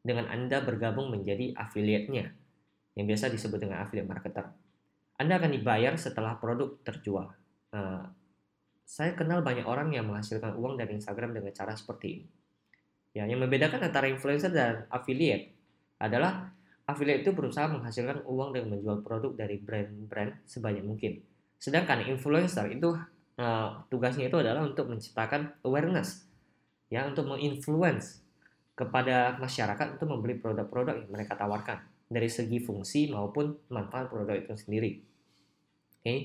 Dengan 0.00 0.24
Anda 0.24 0.64
bergabung 0.64 1.12
menjadi 1.12 1.52
affiliate-nya, 1.52 2.32
yang 2.96 3.04
biasa 3.04 3.28
disebut 3.28 3.60
dengan 3.60 3.84
affiliate 3.84 4.08
marketer. 4.08 4.48
Anda 5.20 5.36
akan 5.36 5.52
dibayar 5.52 5.92
setelah 6.00 6.40
produk 6.40 6.80
terjual. 6.80 7.28
Uh, 7.76 8.08
saya 8.84 9.16
kenal 9.16 9.40
banyak 9.40 9.64
orang 9.64 9.94
yang 9.94 10.06
menghasilkan 10.10 10.52
uang 10.58 10.76
dari 10.76 10.98
Instagram 10.98 11.32
dengan 11.32 11.52
cara 11.54 11.72
seperti 11.72 12.06
ini. 12.18 12.26
Ya, 13.12 13.28
yang 13.28 13.44
membedakan 13.44 13.80
antara 13.80 14.08
influencer 14.08 14.52
dan 14.52 14.88
affiliate 14.88 15.52
adalah 16.00 16.48
affiliate 16.88 17.22
itu 17.22 17.36
berusaha 17.36 17.68
menghasilkan 17.68 18.24
uang 18.24 18.56
dengan 18.56 18.76
menjual 18.76 19.04
produk 19.04 19.32
dari 19.36 19.60
brand-brand 19.60 20.48
sebanyak 20.48 20.84
mungkin. 20.84 21.20
Sedangkan 21.60 22.02
influencer 22.08 22.72
itu 22.72 22.96
uh, 23.38 23.68
tugasnya 23.92 24.32
itu 24.32 24.40
adalah 24.40 24.64
untuk 24.64 24.88
menciptakan 24.88 25.60
awareness, 25.62 26.24
ya, 26.88 27.04
untuk 27.04 27.28
menginfluence 27.28 28.24
kepada 28.72 29.36
masyarakat 29.36 30.00
untuk 30.00 30.08
membeli 30.08 30.40
produk-produk 30.40 31.04
yang 31.04 31.12
mereka 31.12 31.36
tawarkan 31.36 31.84
dari 32.08 32.28
segi 32.32 32.60
fungsi 32.64 33.12
maupun 33.12 33.68
manfaat 33.68 34.08
produk 34.08 34.36
itu 34.36 34.56
sendiri. 34.56 34.90
Oke, 36.00 36.02
okay? 36.02 36.20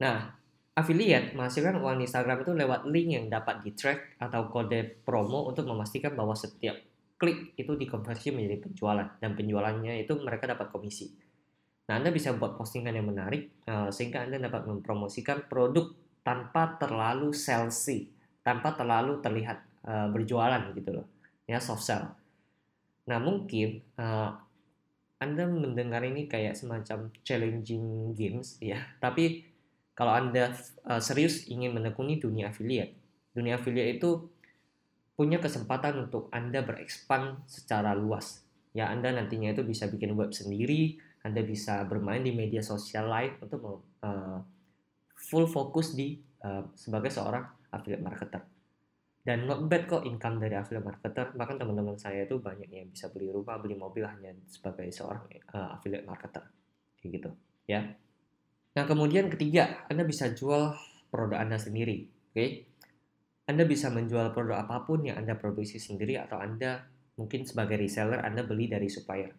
nah 0.00 0.39
affiliate 0.80 1.36
menghasilkan 1.36 1.78
uang 1.78 2.00
Instagram 2.00 2.42
itu 2.42 2.52
lewat 2.56 2.80
link 2.88 3.08
yang 3.14 3.26
dapat 3.28 3.60
di 3.60 3.76
track 3.76 4.16
atau 4.18 4.48
kode 4.48 5.04
promo 5.04 5.46
untuk 5.46 5.68
memastikan 5.68 6.16
bahwa 6.16 6.32
setiap 6.32 6.76
klik 7.20 7.52
itu 7.60 7.76
dikonversi 7.76 8.32
menjadi 8.32 8.64
penjualan 8.64 9.08
dan 9.20 9.36
penjualannya 9.36 10.00
itu 10.00 10.16
mereka 10.24 10.48
dapat 10.48 10.72
komisi. 10.72 11.12
Nah, 11.90 12.00
Anda 12.00 12.14
bisa 12.14 12.32
buat 12.32 12.56
postingan 12.56 12.96
yang 12.96 13.12
menarik 13.12 13.50
uh, 13.66 13.92
sehingga 13.92 14.24
Anda 14.24 14.40
dapat 14.40 14.64
mempromosikan 14.64 15.50
produk 15.50 15.92
tanpa 16.24 16.80
terlalu 16.80 17.34
salesy, 17.36 18.08
tanpa 18.40 18.72
terlalu 18.78 19.20
terlihat 19.20 19.58
uh, 19.84 20.08
berjualan 20.08 20.70
gitu 20.72 21.02
loh. 21.02 21.06
Ya, 21.44 21.60
soft 21.60 21.82
sell. 21.82 22.08
Nah, 23.10 23.18
mungkin 23.18 23.82
uh, 23.98 24.32
Anda 25.20 25.44
mendengar 25.50 26.00
ini 26.06 26.30
kayak 26.30 26.56
semacam 26.56 27.12
challenging 27.26 28.16
games 28.16 28.56
ya, 28.62 28.80
tapi 29.02 29.49
kalau 30.00 30.16
Anda 30.16 30.56
uh, 30.88 30.96
serius 30.96 31.44
ingin 31.52 31.76
menekuni 31.76 32.16
dunia 32.16 32.48
affiliate, 32.48 32.96
dunia 33.36 33.60
affiliate 33.60 34.00
itu 34.00 34.32
punya 35.12 35.36
kesempatan 35.36 36.08
untuk 36.08 36.32
Anda 36.32 36.64
berekspan 36.64 37.44
secara 37.44 37.92
luas. 37.92 38.40
Ya, 38.72 38.88
Anda 38.88 39.12
nantinya 39.12 39.52
itu 39.52 39.60
bisa 39.60 39.92
bikin 39.92 40.16
web 40.16 40.32
sendiri, 40.32 40.96
Anda 41.20 41.44
bisa 41.44 41.84
bermain 41.84 42.24
di 42.24 42.32
media 42.32 42.64
sosial 42.64 43.12
lain 43.12 43.36
untuk 43.44 43.84
uh, 44.00 44.40
full 45.12 45.44
fokus 45.44 45.92
di 45.92 46.16
uh, 46.48 46.64
sebagai 46.72 47.12
seorang 47.12 47.44
affiliate 47.68 48.00
marketer. 48.00 48.40
Dan 49.20 49.44
not 49.44 49.68
bad 49.68 49.84
kok 49.84 50.08
income 50.08 50.40
dari 50.40 50.56
affiliate 50.56 50.96
marketer. 50.96 51.36
Bahkan 51.36 51.60
teman-teman 51.60 52.00
saya 52.00 52.24
itu 52.24 52.40
banyak 52.40 52.72
yang 52.72 52.88
bisa 52.88 53.12
beli 53.12 53.28
rumah, 53.28 53.60
beli 53.60 53.76
mobil 53.76 54.08
hanya 54.08 54.32
sebagai 54.48 54.88
seorang 54.88 55.28
uh, 55.52 55.76
affiliate 55.76 56.08
marketer. 56.08 56.48
Kayak 56.96 57.10
gitu, 57.20 57.30
ya. 57.68 57.84
Nah, 58.70 58.84
kemudian 58.86 59.26
ketiga, 59.26 59.82
Anda 59.90 60.06
bisa 60.06 60.30
jual 60.30 60.74
produk 61.10 61.42
Anda 61.42 61.58
sendiri. 61.58 62.06
Oke. 62.06 62.34
Okay? 62.34 62.50
Anda 63.50 63.66
bisa 63.66 63.90
menjual 63.90 64.30
produk 64.30 64.62
apa 64.62 64.86
pun 64.86 65.02
yang 65.02 65.18
Anda 65.18 65.34
produksi 65.34 65.82
sendiri 65.82 66.14
atau 66.14 66.38
Anda 66.38 66.86
mungkin 67.18 67.42
sebagai 67.42 67.74
reseller 67.74 68.22
Anda 68.22 68.46
beli 68.46 68.70
dari 68.70 68.86
supplier. 68.86 69.34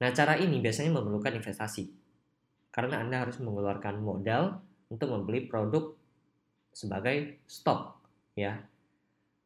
Nah, 0.00 0.10
cara 0.16 0.40
ini 0.40 0.64
biasanya 0.64 0.96
memerlukan 0.96 1.36
investasi. 1.36 1.84
Karena 2.72 3.04
Anda 3.04 3.20
harus 3.20 3.36
mengeluarkan 3.44 4.00
modal 4.00 4.64
untuk 4.88 5.12
membeli 5.12 5.44
produk 5.44 5.92
sebagai 6.74 7.44
stok, 7.46 8.00
ya. 8.34 8.58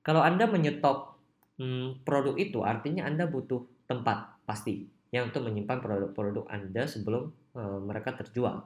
Kalau 0.01 0.25
Anda 0.25 0.49
menyetop 0.49 1.21
hmm, 1.61 2.07
produk 2.07 2.39
itu, 2.41 2.65
artinya 2.65 3.05
Anda 3.05 3.29
butuh 3.29 3.67
tempat 3.85 4.47
pasti 4.49 4.89
yang 5.13 5.29
untuk 5.29 5.45
menyimpan 5.45 5.81
produk-produk 5.85 6.49
Anda 6.49 6.89
sebelum 6.89 7.29
uh, 7.53 7.81
mereka 7.85 8.17
terjual. 8.17 8.65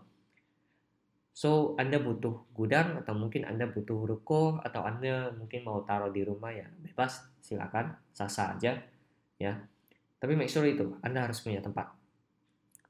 So, 1.32 1.72
Anda 1.80 1.96
butuh 1.96 2.52
gudang 2.52 3.00
atau 3.00 3.16
mungkin 3.16 3.48
Anda 3.48 3.64
butuh 3.64 4.04
ruko 4.04 4.60
atau 4.60 4.84
Anda 4.84 5.32
mungkin 5.32 5.64
mau 5.64 5.80
taruh 5.80 6.12
di 6.12 6.20
rumah 6.28 6.52
ya 6.52 6.68
bebas, 6.84 7.24
silakan, 7.40 7.96
sah-sah 8.12 8.52
aja 8.52 8.76
ya. 9.40 9.52
Tapi 10.20 10.32
make 10.36 10.52
sure 10.52 10.68
itu 10.68 11.00
Anda 11.00 11.24
harus 11.24 11.40
punya 11.40 11.64
tempat. 11.64 11.88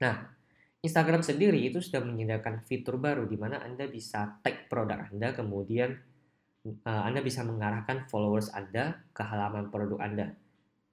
Nah, 0.02 0.26
Instagram 0.82 1.22
sendiri 1.22 1.62
itu 1.62 1.78
sudah 1.78 2.02
menyediakan 2.02 2.66
fitur 2.66 2.98
baru 2.98 3.30
di 3.30 3.38
mana 3.38 3.62
Anda 3.62 3.86
bisa 3.86 4.42
tag 4.42 4.66
produk 4.66 5.06
Anda 5.14 5.30
kemudian 5.30 5.94
uh, 6.82 7.02
Anda 7.06 7.22
bisa 7.22 7.46
mengarahkan 7.46 8.10
followers 8.10 8.50
Anda 8.50 9.06
ke 9.14 9.22
halaman 9.22 9.70
produk 9.70 10.02
Anda 10.02 10.34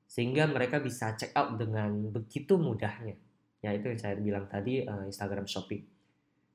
sehingga 0.06 0.46
mereka 0.46 0.77
bisa 0.77 1.18
check 1.18 1.34
out 1.34 1.58
dengan 1.58 2.13
begitu 2.13 2.62
mudahnya. 2.62 3.18
Ya 3.65 3.74
itu 3.74 3.89
yang 3.89 3.98
saya 3.98 4.13
bilang 4.22 4.46
tadi 4.46 4.86
uh, 4.86 5.10
Instagram 5.10 5.50
Shopping 5.50 5.99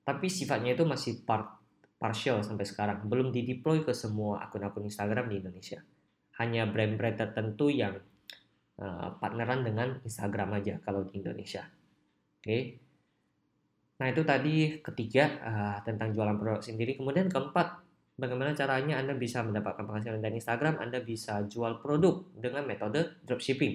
tapi 0.05 0.29
sifatnya 0.29 0.77
itu 0.77 0.85
masih 0.85 1.25
part 1.25 1.65
partial 1.97 2.45
sampai 2.45 2.69
sekarang. 2.69 3.09
Belum 3.09 3.33
dideploy 3.33 3.81
ke 3.81 3.97
semua 3.97 4.45
akun-akun 4.45 4.85
Instagram 4.85 5.33
di 5.33 5.41
Indonesia. 5.41 5.81
Hanya 6.37 6.69
brand-brand 6.69 7.17
tertentu 7.17 7.73
yang 7.73 7.97
uh, 8.77 9.09
partneran 9.17 9.65
dengan 9.65 9.97
Instagram 10.05 10.61
aja 10.61 10.77
kalau 10.85 11.09
di 11.09 11.25
Indonesia. 11.25 11.65
Oke? 11.65 12.45
Okay. 12.45 12.63
nah 13.95 14.11
itu 14.11 14.27
tadi 14.27 14.83
ketiga 14.83 15.25
uh, 15.41 15.79
tentang 15.81 16.13
jualan 16.13 16.37
produk 16.37 16.61
sendiri. 16.61 16.99
Kemudian 17.01 17.33
keempat 17.33 17.81
bagaimana 18.21 18.53
caranya 18.53 19.01
Anda 19.01 19.17
bisa 19.17 19.41
mendapatkan 19.41 19.87
penghasilan 19.87 20.21
dari 20.21 20.37
Instagram? 20.43 20.83
Anda 20.83 21.01
bisa 21.01 21.41
jual 21.49 21.81
produk 21.81 22.29
dengan 22.37 22.69
metode 22.69 23.23
dropshipping. 23.25 23.75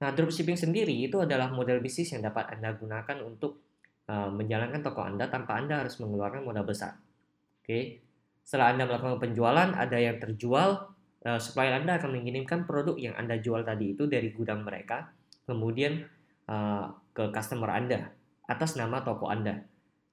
Nah 0.00 0.14
dropshipping 0.14 0.56
sendiri 0.56 0.94
itu 0.94 1.20
adalah 1.20 1.50
model 1.50 1.82
bisnis 1.84 2.14
yang 2.14 2.22
dapat 2.24 2.54
Anda 2.54 2.72
gunakan 2.78 3.18
untuk 3.26 3.71
Eh, 4.02 4.30
menjalankan 4.34 4.82
toko 4.82 5.06
Anda 5.06 5.30
tanpa 5.30 5.62
Anda 5.62 5.86
harus 5.86 6.02
mengeluarkan 6.02 6.42
modal 6.42 6.66
besar. 6.66 6.98
Oke. 7.62 8.02
Setelah 8.42 8.74
Anda 8.74 8.90
melakukan 8.90 9.22
penjualan, 9.22 9.70
ada 9.70 9.94
yang 10.02 10.18
terjual, 10.18 10.90
uh, 11.22 11.38
supplier 11.38 11.78
Anda 11.78 12.02
akan 12.02 12.18
mengirimkan 12.18 12.66
produk 12.66 12.98
yang 12.98 13.14
Anda 13.14 13.38
jual 13.38 13.62
tadi 13.62 13.94
itu 13.94 14.10
dari 14.10 14.34
gudang 14.34 14.66
mereka, 14.66 15.14
kemudian 15.46 16.02
uh, 16.50 16.90
ke 17.14 17.30
customer 17.30 17.70
Anda 17.70 18.10
atas 18.50 18.74
nama 18.74 19.06
toko 19.06 19.30
Anda. 19.30 19.62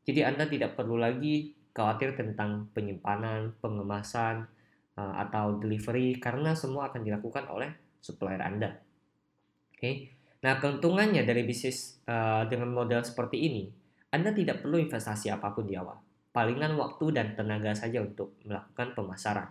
Jadi 0.06 0.22
Anda 0.22 0.46
tidak 0.46 0.78
perlu 0.78 1.02
lagi 1.02 1.58
khawatir 1.74 2.14
tentang 2.14 2.70
penyimpanan, 2.78 3.58
pengemasan, 3.58 4.46
uh, 4.94 5.14
atau 5.26 5.58
delivery 5.58 6.22
karena 6.22 6.54
semua 6.54 6.94
akan 6.94 7.02
dilakukan 7.02 7.50
oleh 7.50 7.74
supplier 7.98 8.46
Anda. 8.46 8.78
Oke. 9.74 10.19
Nah, 10.40 10.60
keuntungannya 10.60 11.28
dari 11.28 11.44
bisnis 11.44 12.00
uh, 12.08 12.48
dengan 12.48 12.72
modal 12.72 13.04
seperti 13.04 13.38
ini 13.44 13.64
anda 14.10 14.34
tidak 14.34 14.66
perlu 14.66 14.82
investasi 14.82 15.30
apa 15.30 15.54
pun 15.54 15.70
di 15.70 15.78
awal. 15.78 16.02
Palingan 16.34 16.74
waktu 16.78 17.14
dan 17.14 17.38
tenaga 17.38 17.78
saja 17.78 18.02
untuk 18.02 18.42
melakukan 18.42 18.98
pemasaran. 18.98 19.50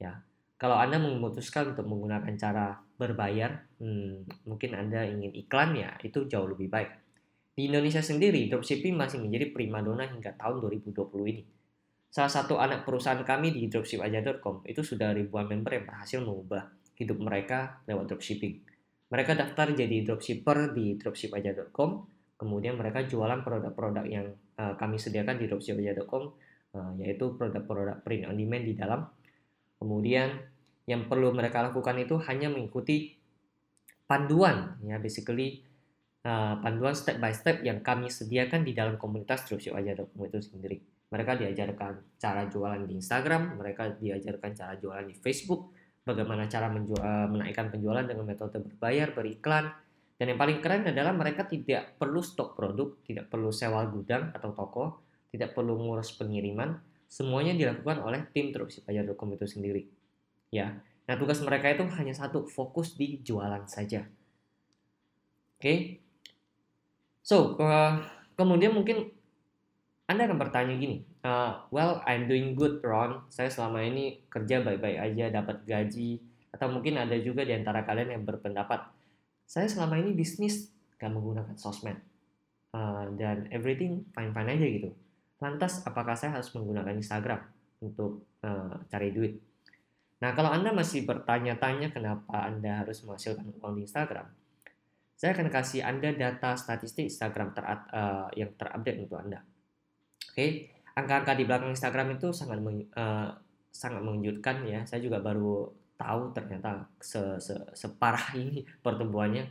Ya, 0.00 0.24
kalau 0.56 0.80
Anda 0.80 0.96
memutuskan 0.96 1.76
untuk 1.76 1.84
menggunakan 1.84 2.32
cara 2.40 2.80
berbayar, 2.96 3.68
hmm, 3.80 4.48
mungkin 4.48 4.72
Anda 4.72 5.04
ingin 5.04 5.36
iklan 5.36 5.76
ya, 5.76 5.96
itu 6.00 6.24
jauh 6.24 6.48
lebih 6.48 6.72
baik. 6.72 6.90
Di 7.52 7.68
Indonesia 7.68 8.00
sendiri, 8.00 8.48
dropshipping 8.48 8.96
masih 8.96 9.20
menjadi 9.20 9.52
primadona 9.52 10.08
hingga 10.08 10.32
tahun 10.38 10.64
2020 10.64 10.94
ini. 11.28 11.44
Salah 12.08 12.32
satu 12.32 12.56
anak 12.56 12.88
perusahaan 12.88 13.20
kami 13.20 13.52
di 13.52 13.68
dropshipaja.com 13.68 14.64
itu 14.64 14.80
sudah 14.80 15.12
ribuan 15.12 15.44
member 15.44 15.76
yang 15.76 15.84
berhasil 15.84 16.24
mengubah 16.24 16.72
hidup 16.96 17.20
mereka 17.20 17.84
lewat 17.84 18.08
dropshipping. 18.08 18.77
Mereka 19.08 19.32
daftar 19.36 19.72
jadi 19.72 20.04
dropshipper 20.04 20.76
di 20.76 21.00
dropshipaja.com 21.00 22.18
Kemudian 22.38 22.78
mereka 22.78 23.02
jualan 23.02 23.42
produk-produk 23.42 24.06
yang 24.06 24.30
uh, 24.62 24.78
kami 24.78 24.94
sediakan 24.94 25.42
di 25.42 25.50
dropshipmedia.com 25.50 26.22
uh, 26.22 26.30
eh, 26.78 26.90
yaitu 27.02 27.34
produk-produk 27.34 27.98
print 28.06 28.30
on 28.30 28.38
demand 28.38 28.62
di 28.62 28.78
dalam. 28.78 29.10
Kemudian 29.82 30.38
yang 30.86 31.10
perlu 31.10 31.34
mereka 31.34 31.66
lakukan 31.66 31.98
itu 31.98 32.14
hanya 32.30 32.46
mengikuti 32.46 33.18
panduan 34.06 34.78
ya 34.86 35.02
basically 35.02 35.66
uh, 36.22 36.62
panduan 36.62 36.94
step 36.94 37.18
by 37.18 37.34
step 37.34 37.60
yang 37.66 37.82
kami 37.82 38.06
sediakan 38.06 38.62
di 38.62 38.70
dalam 38.70 38.94
komunitas 38.94 39.42
dropshipmedia.com 39.50 40.22
itu 40.22 40.38
sendiri. 40.38 40.78
Mereka 41.10 41.42
diajarkan 41.42 42.22
cara 42.22 42.46
jualan 42.46 42.86
di 42.86 43.02
Instagram, 43.02 43.58
mereka 43.58 43.98
diajarkan 43.98 44.50
cara 44.54 44.78
jualan 44.78 45.10
di 45.10 45.16
Facebook, 45.18 45.74
bagaimana 46.08 46.48
cara 46.48 46.72
menjual, 46.72 47.28
menaikkan 47.28 47.68
penjualan 47.68 48.08
dengan 48.08 48.24
metode 48.24 48.64
berbayar, 48.64 49.12
beriklan, 49.12 49.68
dan 50.16 50.24
yang 50.24 50.40
paling 50.40 50.64
keren 50.64 50.88
adalah 50.88 51.12
mereka 51.12 51.44
tidak 51.44 52.00
perlu 52.00 52.24
stok 52.24 52.56
produk, 52.56 52.96
tidak 53.04 53.28
perlu 53.28 53.52
sewa 53.52 53.84
gudang 53.84 54.32
atau 54.32 54.56
toko, 54.56 54.84
tidak 55.28 55.52
perlu 55.52 55.76
ngurus 55.76 56.16
pengiriman, 56.16 56.80
semuanya 57.04 57.52
dilakukan 57.52 58.00
oleh 58.00 58.24
tim 58.32 58.50
dropship.com 58.50 59.28
itu 59.36 59.46
sendiri. 59.46 59.82
Ya, 60.48 60.80
Nah, 61.08 61.16
tugas 61.16 61.40
mereka 61.40 61.72
itu 61.72 61.88
hanya 61.96 62.12
satu, 62.12 62.44
fokus 62.44 62.92
di 62.92 63.24
jualan 63.24 63.64
saja. 63.64 64.04
Oke. 65.56 65.64
Okay? 65.64 65.78
So, 67.24 67.56
uh, 67.56 68.04
kemudian 68.36 68.76
mungkin 68.76 69.08
Anda 70.04 70.28
akan 70.28 70.36
bertanya 70.36 70.76
gini, 70.76 71.07
uh, 71.24 71.64
well, 71.72 72.02
I'm 72.04 72.28
doing 72.28 72.54
good, 72.54 72.82
Ron. 72.84 73.26
Saya 73.30 73.50
selama 73.50 73.82
ini 73.82 74.22
kerja 74.28 74.62
baik-baik 74.62 74.98
aja, 74.98 75.24
dapat 75.32 75.64
gaji. 75.64 76.22
Atau 76.54 76.70
mungkin 76.72 76.98
ada 76.98 77.14
juga 77.18 77.46
di 77.46 77.54
antara 77.54 77.82
kalian 77.86 78.18
yang 78.18 78.24
berpendapat, 78.24 78.88
saya 79.48 79.68
selama 79.68 80.00
ini 80.00 80.12
bisnis 80.12 80.68
gak 80.98 81.12
menggunakan 81.12 81.54
sosmed. 81.56 81.98
Uh, 82.68 83.08
dan 83.16 83.48
everything 83.48 84.04
fine-fine 84.12 84.52
aja 84.52 84.66
gitu. 84.68 84.90
Lantas, 85.40 85.80
apakah 85.88 86.18
saya 86.18 86.36
harus 86.36 86.52
menggunakan 86.52 86.92
Instagram 86.98 87.40
untuk 87.80 88.28
uh, 88.44 88.76
cari 88.90 89.08
duit? 89.14 89.40
Nah, 90.18 90.34
kalau 90.34 90.50
Anda 90.50 90.74
masih 90.74 91.06
bertanya-tanya 91.06 91.94
kenapa 91.94 92.44
Anda 92.44 92.82
harus 92.82 93.06
menghasilkan 93.06 93.54
uang 93.62 93.78
di 93.78 93.86
Instagram, 93.86 94.26
saya 95.14 95.34
akan 95.34 95.48
kasih 95.50 95.82
Anda 95.86 96.14
data 96.14 96.54
statistik 96.58 97.10
Instagram 97.10 97.54
ter 97.54 97.64
uh, 97.66 98.30
yang 98.34 98.54
terupdate 98.54 98.98
untuk 99.02 99.18
Anda. 99.18 99.42
Oke, 100.30 100.34
okay? 100.34 100.50
Angka-angka 100.98 101.38
di 101.38 101.44
belakang 101.46 101.70
Instagram 101.70 102.18
itu 102.18 102.34
sangat 102.34 102.58
uh, 102.98 103.30
sangat 103.70 104.00
mengejutkan 104.02 104.66
ya. 104.66 104.82
Saya 104.82 104.98
juga 104.98 105.22
baru 105.22 105.70
tahu 105.94 106.34
ternyata 106.34 106.90
se 106.98 107.38
-se 107.38 107.54
separah 107.74 108.34
ini 108.42 108.66
pertumbuhannya. 108.82 109.46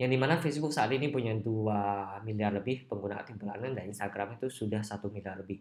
Yang 0.00 0.10
di 0.16 0.18
mana 0.18 0.40
Facebook 0.40 0.72
saat 0.72 0.88
ini 0.96 1.12
punya 1.12 1.36
2 1.36 2.24
miliar 2.24 2.56
lebih 2.56 2.88
pengguna 2.88 3.20
aktif 3.20 3.36
bulanan 3.36 3.76
dan 3.76 3.84
Instagram 3.92 4.40
itu 4.40 4.48
sudah 4.48 4.80
satu 4.80 5.12
miliar 5.12 5.36
lebih. 5.36 5.60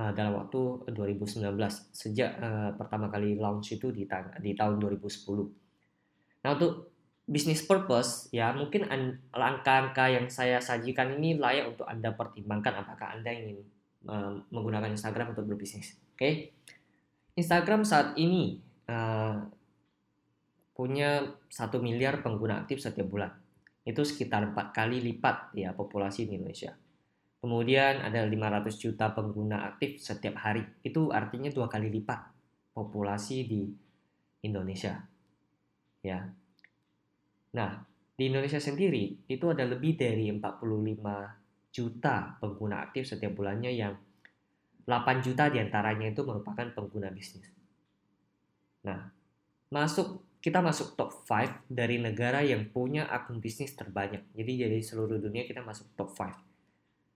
Eh, 0.00 0.12
dalam 0.16 0.40
waktu 0.40 0.92
2019 0.96 1.44
sejak 1.92 2.40
uh, 2.40 2.72
pertama 2.72 3.12
kali 3.12 3.36
launch 3.36 3.76
itu 3.76 3.92
di, 3.92 4.08
ta 4.08 4.32
di 4.40 4.56
tahun 4.56 4.80
2010. 4.80 6.40
Nah 6.40 6.50
untuk 6.56 6.88
business 7.28 7.60
purpose 7.68 8.32
ya 8.32 8.48
mungkin 8.56 8.88
langkah-langkah 9.28 10.08
yang 10.08 10.26
saya 10.32 10.56
sajikan 10.56 11.20
ini 11.20 11.36
layak 11.36 11.76
untuk 11.76 11.84
anda 11.84 12.16
pertimbangkan 12.16 12.80
apakah 12.80 13.12
anda 13.12 13.28
ingin 13.28 13.60
uh, 14.06 14.40
menggunakan 14.52 14.88
Instagram 14.92 15.36
untuk 15.36 15.48
berbisnis. 15.50 15.98
Oke, 16.14 16.16
okay? 16.16 16.32
Instagram 17.36 17.84
saat 17.84 18.16
ini 18.20 18.60
uh, 18.88 19.40
punya 20.76 21.36
satu 21.52 21.80
miliar 21.80 22.24
pengguna 22.24 22.64
aktif 22.64 22.80
setiap 22.80 23.08
bulan. 23.08 23.32
Itu 23.84 24.04
sekitar 24.04 24.52
empat 24.52 24.72
kali 24.72 25.00
lipat 25.00 25.56
ya 25.56 25.72
populasi 25.76 26.28
di 26.28 26.40
Indonesia. 26.40 26.72
Kemudian 27.40 28.04
ada 28.04 28.20
500 28.20 28.76
juta 28.76 29.16
pengguna 29.16 29.64
aktif 29.64 29.96
setiap 29.96 30.36
hari. 30.44 30.60
Itu 30.84 31.08
artinya 31.08 31.48
dua 31.48 31.72
kali 31.72 31.88
lipat 31.88 32.20
populasi 32.76 33.48
di 33.48 33.64
Indonesia. 34.44 35.00
Ya. 36.04 36.28
Nah, 37.56 37.70
di 38.20 38.28
Indonesia 38.28 38.60
sendiri 38.60 39.24
itu 39.24 39.44
ada 39.48 39.64
lebih 39.64 39.96
dari 39.96 40.28
45 40.28 41.39
juta 41.70 42.36
pengguna 42.42 42.82
aktif 42.86 43.06
setiap 43.06 43.34
bulannya 43.34 43.70
yang 43.72 43.94
8 44.84 45.22
juta 45.22 45.46
di 45.48 45.62
antaranya 45.62 46.10
itu 46.10 46.26
merupakan 46.26 46.66
pengguna 46.74 47.14
bisnis. 47.14 47.46
Nah, 48.82 49.06
masuk 49.70 50.26
kita 50.40 50.64
masuk 50.64 50.98
top 50.98 51.12
5 51.28 51.68
dari 51.70 52.00
negara 52.00 52.40
yang 52.42 52.72
punya 52.72 53.06
akun 53.06 53.38
bisnis 53.38 53.76
terbanyak. 53.76 54.24
Jadi 54.34 54.52
dari 54.66 54.80
seluruh 54.82 55.20
dunia 55.20 55.46
kita 55.46 55.62
masuk 55.62 55.94
top 55.94 56.10
5 56.16 56.50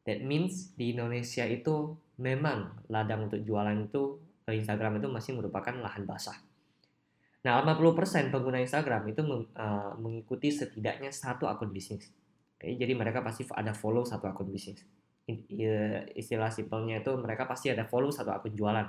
That 0.04 0.20
means 0.20 0.76
di 0.76 0.92
Indonesia 0.92 1.48
itu 1.48 1.96
memang 2.20 2.86
ladang 2.92 3.32
untuk 3.32 3.40
jualan 3.40 3.88
itu 3.88 4.20
Instagram 4.44 5.00
itu 5.00 5.08
masih 5.08 5.32
merupakan 5.40 5.72
lahan 5.72 6.04
basah. 6.04 6.36
Nah, 7.44 7.64
80% 7.64 8.28
pengguna 8.28 8.60
Instagram 8.60 9.08
itu 9.08 9.24
uh, 9.24 9.96
mengikuti 9.96 10.52
setidaknya 10.52 11.08
satu 11.08 11.48
akun 11.48 11.72
bisnis. 11.72 12.12
Oke, 12.64 12.80
jadi 12.80 12.96
mereka 12.96 13.20
pasti 13.20 13.44
ada 13.52 13.76
follow 13.76 14.08
satu 14.08 14.24
akun 14.24 14.48
bisnis. 14.48 14.80
Ya, 15.52 16.08
istilah 16.16 16.48
simpelnya 16.48 17.04
itu 17.04 17.12
mereka 17.20 17.44
pasti 17.44 17.68
ada 17.68 17.84
follow 17.84 18.08
satu 18.08 18.32
akun 18.32 18.56
jualan. 18.56 18.88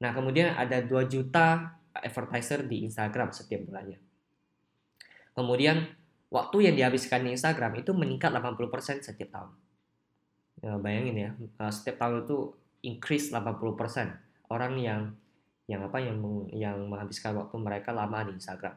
Nah, 0.00 0.10
kemudian 0.16 0.56
ada 0.56 0.80
2 0.80 1.04
juta 1.04 1.76
advertiser 1.92 2.64
di 2.64 2.88
Instagram 2.88 3.36
setiap 3.36 3.68
bulannya. 3.68 4.00
Kemudian, 5.36 5.84
waktu 6.32 6.72
yang 6.72 6.80
dihabiskan 6.80 7.28
di 7.28 7.36
Instagram 7.36 7.76
itu 7.76 7.92
meningkat 7.92 8.32
80% 8.32 9.04
setiap 9.04 9.28
tahun 9.28 9.52
ya, 10.62 10.78
bayangin 10.78 11.16
ya 11.18 11.30
uh, 11.60 11.72
setiap 11.74 12.00
tahun 12.00 12.24
itu 12.24 12.54
increase 12.86 13.34
80% 13.34 14.48
orang 14.48 14.72
yang 14.78 15.02
yang 15.68 15.84
apa 15.84 15.98
yang 16.00 16.18
yang 16.50 16.76
menghabiskan 16.88 17.38
waktu 17.38 17.56
mereka 17.60 17.94
lama 17.94 18.26
di 18.26 18.34
Instagram. 18.34 18.74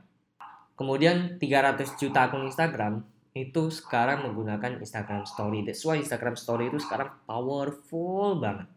Kemudian 0.76 1.40
300 1.40 1.96
juta 1.96 2.28
akun 2.28 2.46
Instagram 2.52 3.15
itu 3.36 3.68
sekarang 3.68 4.24
menggunakan 4.24 4.80
Instagram 4.80 5.28
Story. 5.28 5.68
That's 5.68 5.84
why 5.84 6.00
Instagram 6.00 6.40
Story 6.40 6.72
itu 6.72 6.80
sekarang 6.80 7.12
powerful 7.28 8.40
banget. 8.40 8.72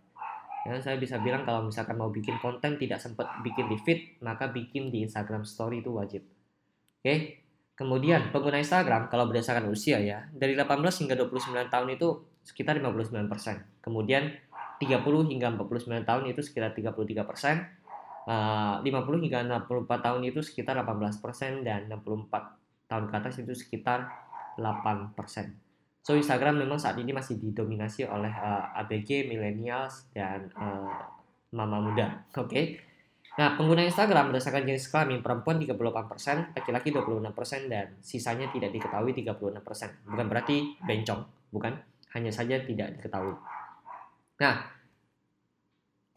Ya, 0.66 0.74
saya 0.82 0.98
bisa 0.98 1.22
bilang 1.22 1.46
kalau 1.46 1.70
misalkan 1.70 1.94
mau 1.94 2.10
bikin 2.10 2.42
konten 2.42 2.74
tidak 2.74 2.98
sempat 2.98 3.38
bikin 3.46 3.70
di 3.70 3.78
feed, 3.78 4.18
maka 4.18 4.50
bikin 4.50 4.90
di 4.90 5.06
Instagram 5.06 5.46
Story 5.46 5.78
itu 5.78 5.94
wajib. 5.94 6.26
Oke. 6.98 7.46
Kemudian 7.78 8.34
pengguna 8.34 8.58
Instagram 8.58 9.06
kalau 9.06 9.30
berdasarkan 9.30 9.70
usia 9.70 10.02
ya, 10.02 10.26
dari 10.34 10.58
18 10.58 10.82
hingga 10.82 11.14
29 11.14 11.70
tahun 11.70 11.88
itu 11.94 12.26
sekitar 12.42 12.82
59%. 12.82 13.30
Kemudian 13.78 14.34
30 14.82 15.30
hingga 15.30 15.54
49 15.54 16.02
tahun 16.02 16.22
itu 16.34 16.42
sekitar 16.42 16.74
33%. 16.74 17.22
Uh, 18.28 18.82
50 18.82 19.24
hingga 19.24 19.62
64 19.62 20.04
tahun 20.04 20.20
itu 20.26 20.42
sekitar 20.42 20.74
18% 20.82 21.62
dan 21.62 21.86
64 21.86 22.90
tahun 22.90 23.04
ke 23.06 23.14
atas 23.14 23.34
itu 23.38 23.54
sekitar 23.54 24.10
8%. 24.10 24.27
So 26.02 26.16
Instagram 26.16 26.64
memang 26.64 26.80
saat 26.80 26.96
ini 26.96 27.12
masih 27.12 27.36
didominasi 27.36 28.08
oleh 28.08 28.32
uh, 28.32 28.64
eh, 28.72 28.80
ABG, 28.80 29.28
millennials 29.28 30.08
dan 30.16 30.48
uh, 30.56 31.04
mama 31.52 31.84
muda. 31.84 32.24
Oke. 32.32 32.48
Okay? 32.48 32.64
Nah, 33.38 33.54
pengguna 33.54 33.86
Instagram 33.86 34.34
berdasarkan 34.34 34.66
jenis 34.66 34.90
kelamin 34.90 35.22
perempuan 35.22 35.62
38%, 35.62 36.58
laki-laki 36.58 36.90
26% 36.90 37.70
dan 37.70 37.94
sisanya 38.02 38.50
tidak 38.50 38.74
diketahui 38.74 39.14
36%. 39.14 40.10
Bukan 40.10 40.26
berarti 40.26 40.74
bencong, 40.82 41.22
bukan 41.54 41.78
hanya 42.18 42.34
saja 42.34 42.58
tidak 42.58 42.98
diketahui. 42.98 43.38
Nah, 44.42 44.54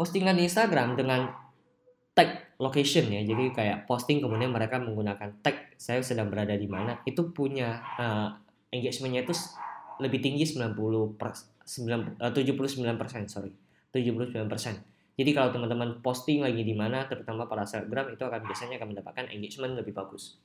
postingan 0.02 0.40
Instagram 0.42 0.98
dengan 0.98 1.30
tag 2.12 2.56
location 2.60 3.08
ya, 3.08 3.22
jadi 3.24 3.44
kayak 3.56 3.78
posting 3.88 4.20
kemudian 4.20 4.52
mereka 4.52 4.78
menggunakan 4.78 5.32
tag 5.40 5.74
saya 5.80 6.04
sedang 6.04 6.28
berada 6.28 6.54
di 6.54 6.68
mana, 6.68 7.00
itu 7.08 7.32
punya 7.32 7.80
uh, 7.98 8.36
engagementnya 8.70 9.24
itu 9.24 9.34
lebih 10.04 10.20
tinggi 10.20 10.44
90 10.44 10.76
per, 11.16 11.32
9, 11.64 12.20
uh, 12.20 12.32
79 12.36 13.00
persen, 13.00 13.22
sorry, 13.32 13.52
79 13.96 14.36
persen. 14.52 14.76
Jadi 15.16 15.32
kalau 15.32 15.54
teman-teman 15.54 16.00
posting 16.04 16.44
lagi 16.44 16.64
di 16.64 16.76
mana, 16.76 17.08
terutama 17.08 17.48
pada 17.48 17.64
selebgram 17.64 18.12
itu 18.12 18.24
akan 18.24 18.42
biasanya 18.44 18.76
akan 18.80 18.96
mendapatkan 18.96 19.26
engagement 19.32 19.78
lebih 19.78 19.94
bagus. 19.96 20.40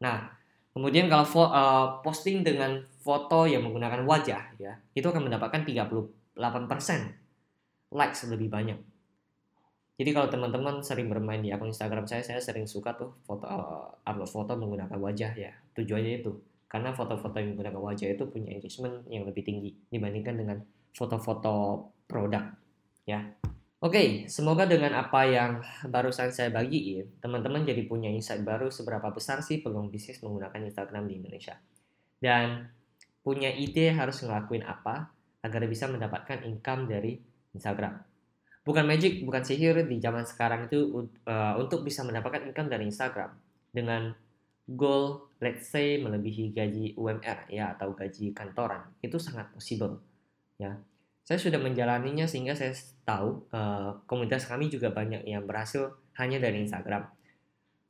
Nah, 0.00 0.32
Kemudian 0.74 1.06
kalau 1.06 1.22
uh, 1.54 2.02
posting 2.02 2.42
dengan 2.42 2.82
foto 2.98 3.46
yang 3.46 3.62
menggunakan 3.62 4.02
wajah 4.02 4.58
ya, 4.58 4.74
itu 4.90 5.06
akan 5.06 5.30
mendapatkan 5.30 5.62
38% 5.62 6.34
likes 7.94 8.20
lebih 8.26 8.50
banyak. 8.50 8.74
Jadi 9.94 10.10
kalau 10.10 10.26
teman-teman 10.26 10.82
sering 10.82 11.06
bermain 11.06 11.38
di 11.38 11.54
akun 11.54 11.70
Instagram 11.70 12.10
saya, 12.10 12.26
saya 12.26 12.42
sering 12.42 12.66
suka 12.66 12.98
tuh 12.98 13.14
foto 13.22 13.46
uh, 13.46 13.94
upload 14.02 14.26
foto 14.26 14.52
menggunakan 14.58 14.98
wajah 14.98 15.32
ya. 15.38 15.54
Tujuannya 15.78 16.12
itu 16.18 16.34
karena 16.66 16.90
foto-foto 16.90 17.38
yang 17.38 17.54
menggunakan 17.54 17.78
wajah 17.78 18.08
itu 18.10 18.26
punya 18.26 18.50
engagement 18.50 19.06
yang 19.06 19.22
lebih 19.22 19.46
tinggi 19.46 19.70
dibandingkan 19.94 20.34
dengan 20.34 20.58
foto-foto 20.90 21.86
produk 22.10 22.50
ya. 23.06 23.22
Oke, 23.84 24.26
semoga 24.32 24.64
dengan 24.64 24.96
apa 24.96 25.28
yang 25.28 25.60
barusan 25.86 26.32
saya 26.32 26.48
bagiin, 26.48 27.20
teman-teman 27.20 27.68
jadi 27.68 27.84
punya 27.84 28.08
insight 28.08 28.40
baru 28.40 28.72
seberapa 28.72 29.12
besar 29.12 29.44
sih 29.44 29.60
peluang 29.60 29.92
bisnis 29.92 30.24
menggunakan 30.24 30.56
Instagram 30.66 31.04
di 31.04 31.20
Indonesia. 31.20 31.60
Dan 32.16 32.64
punya 33.20 33.52
ide 33.52 33.92
harus 33.92 34.24
ngelakuin 34.24 34.64
apa 34.64 35.12
agar 35.44 35.62
bisa 35.68 35.84
mendapatkan 35.86 36.48
income 36.48 36.88
dari 36.88 37.20
Instagram. 37.52 38.13
Bukan 38.64 38.88
magic, 38.88 39.20
bukan 39.28 39.44
sihir. 39.44 39.84
Di 39.84 40.00
zaman 40.00 40.24
sekarang 40.24 40.72
itu 40.72 41.04
uh, 41.28 41.54
untuk 41.60 41.84
bisa 41.84 42.00
mendapatkan 42.00 42.48
income 42.48 42.72
dari 42.72 42.88
Instagram 42.88 43.36
dengan 43.68 44.16
goal 44.64 45.28
let's 45.44 45.68
say 45.68 46.00
melebihi 46.00 46.56
gaji 46.56 46.96
UMR 46.96 47.52
ya 47.52 47.76
atau 47.76 47.92
gaji 47.92 48.32
kantoran 48.32 48.80
itu 49.04 49.20
sangat 49.20 49.52
possible 49.52 50.00
ya. 50.56 50.72
Saya 51.24 51.40
sudah 51.40 51.60
menjalaninya 51.60 52.24
sehingga 52.28 52.56
saya 52.56 52.72
tahu 53.04 53.48
uh, 53.52 54.00
komunitas 54.08 54.48
kami 54.48 54.68
juga 54.72 54.92
banyak 54.92 55.24
yang 55.24 55.44
berhasil 55.44 55.92
hanya 56.16 56.40
dari 56.40 56.64
Instagram. 56.64 57.04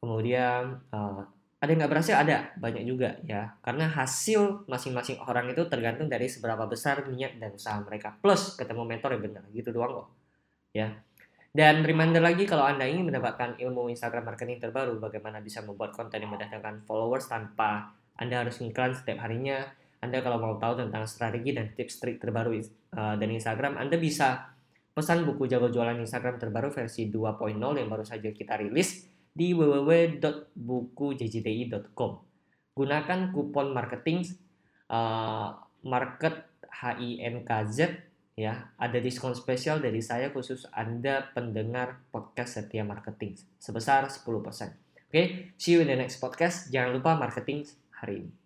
Kemudian 0.02 0.82
uh, 0.90 1.22
ada 1.62 1.70
yang 1.70 1.82
nggak 1.82 1.92
berhasil? 1.98 2.14
Ada. 2.14 2.54
Banyak 2.58 2.82
juga 2.86 3.18
ya. 3.26 3.58
Karena 3.62 3.90
hasil 3.90 4.66
masing-masing 4.70 5.18
orang 5.22 5.50
itu 5.50 5.66
tergantung 5.66 6.06
dari 6.06 6.30
seberapa 6.30 6.66
besar 6.66 7.06
niat 7.10 7.38
dan 7.42 7.54
usaha 7.54 7.78
mereka. 7.82 8.14
Plus 8.22 8.54
ketemu 8.54 8.82
mentor 8.86 9.18
yang 9.18 9.22
benar. 9.26 9.42
Gitu 9.50 9.70
doang 9.74 10.02
kok 10.02 10.23
ya 10.74 10.90
Dan 11.54 11.86
reminder 11.86 12.18
lagi 12.18 12.50
kalau 12.50 12.66
Anda 12.66 12.82
ingin 12.82 13.06
mendapatkan 13.06 13.54
ilmu 13.62 13.86
Instagram 13.94 14.26
marketing 14.26 14.58
terbaru, 14.58 14.98
bagaimana 14.98 15.38
bisa 15.38 15.62
membuat 15.62 15.94
konten 15.94 16.18
yang 16.18 16.34
mendatangkan 16.34 16.82
followers 16.82 17.30
tanpa 17.30 17.94
Anda 18.18 18.42
harus 18.42 18.58
iklan 18.58 18.90
setiap 18.90 19.22
harinya. 19.22 19.62
Anda 20.02 20.18
kalau 20.18 20.42
mau 20.42 20.58
tahu 20.58 20.82
tentang 20.82 21.06
strategi 21.06 21.54
dan 21.54 21.70
tips 21.78 22.02
trik 22.02 22.18
terbaru 22.18 22.58
uh, 22.58 23.14
dari 23.14 23.38
Instagram, 23.38 23.78
Anda 23.78 24.02
bisa 24.02 24.50
pesan 24.98 25.22
buku 25.30 25.46
jago 25.46 25.70
jualan 25.70 25.94
Instagram 25.94 26.42
terbaru 26.42 26.74
versi 26.74 27.06
2.0 27.06 27.54
yang 27.54 27.86
baru 27.86 28.02
saja 28.02 28.34
kita 28.34 28.58
rilis 28.58 29.06
di 29.30 29.54
www.bukujjdi.com. 29.54 32.10
Gunakan 32.74 33.20
kupon 33.30 33.70
marketing 33.70 34.26
uh, 34.90 35.54
market 35.86 36.66
HINKZ 36.66 38.10
ya 38.34 38.74
ada 38.74 38.98
diskon 38.98 39.34
spesial 39.38 39.78
dari 39.78 40.02
saya 40.02 40.34
khusus 40.34 40.66
Anda 40.74 41.30
pendengar 41.34 42.02
podcast 42.10 42.58
Setia 42.58 42.82
Marketing 42.82 43.38
sebesar 43.58 44.10
10%. 44.10 44.26
Oke, 44.26 44.70
okay? 45.08 45.26
see 45.54 45.78
you 45.78 45.80
in 45.80 45.88
the 45.88 45.94
next 45.94 46.18
podcast. 46.18 46.74
Jangan 46.74 46.98
lupa 46.98 47.14
marketing 47.14 47.62
hari 47.94 48.26
ini. 48.26 48.43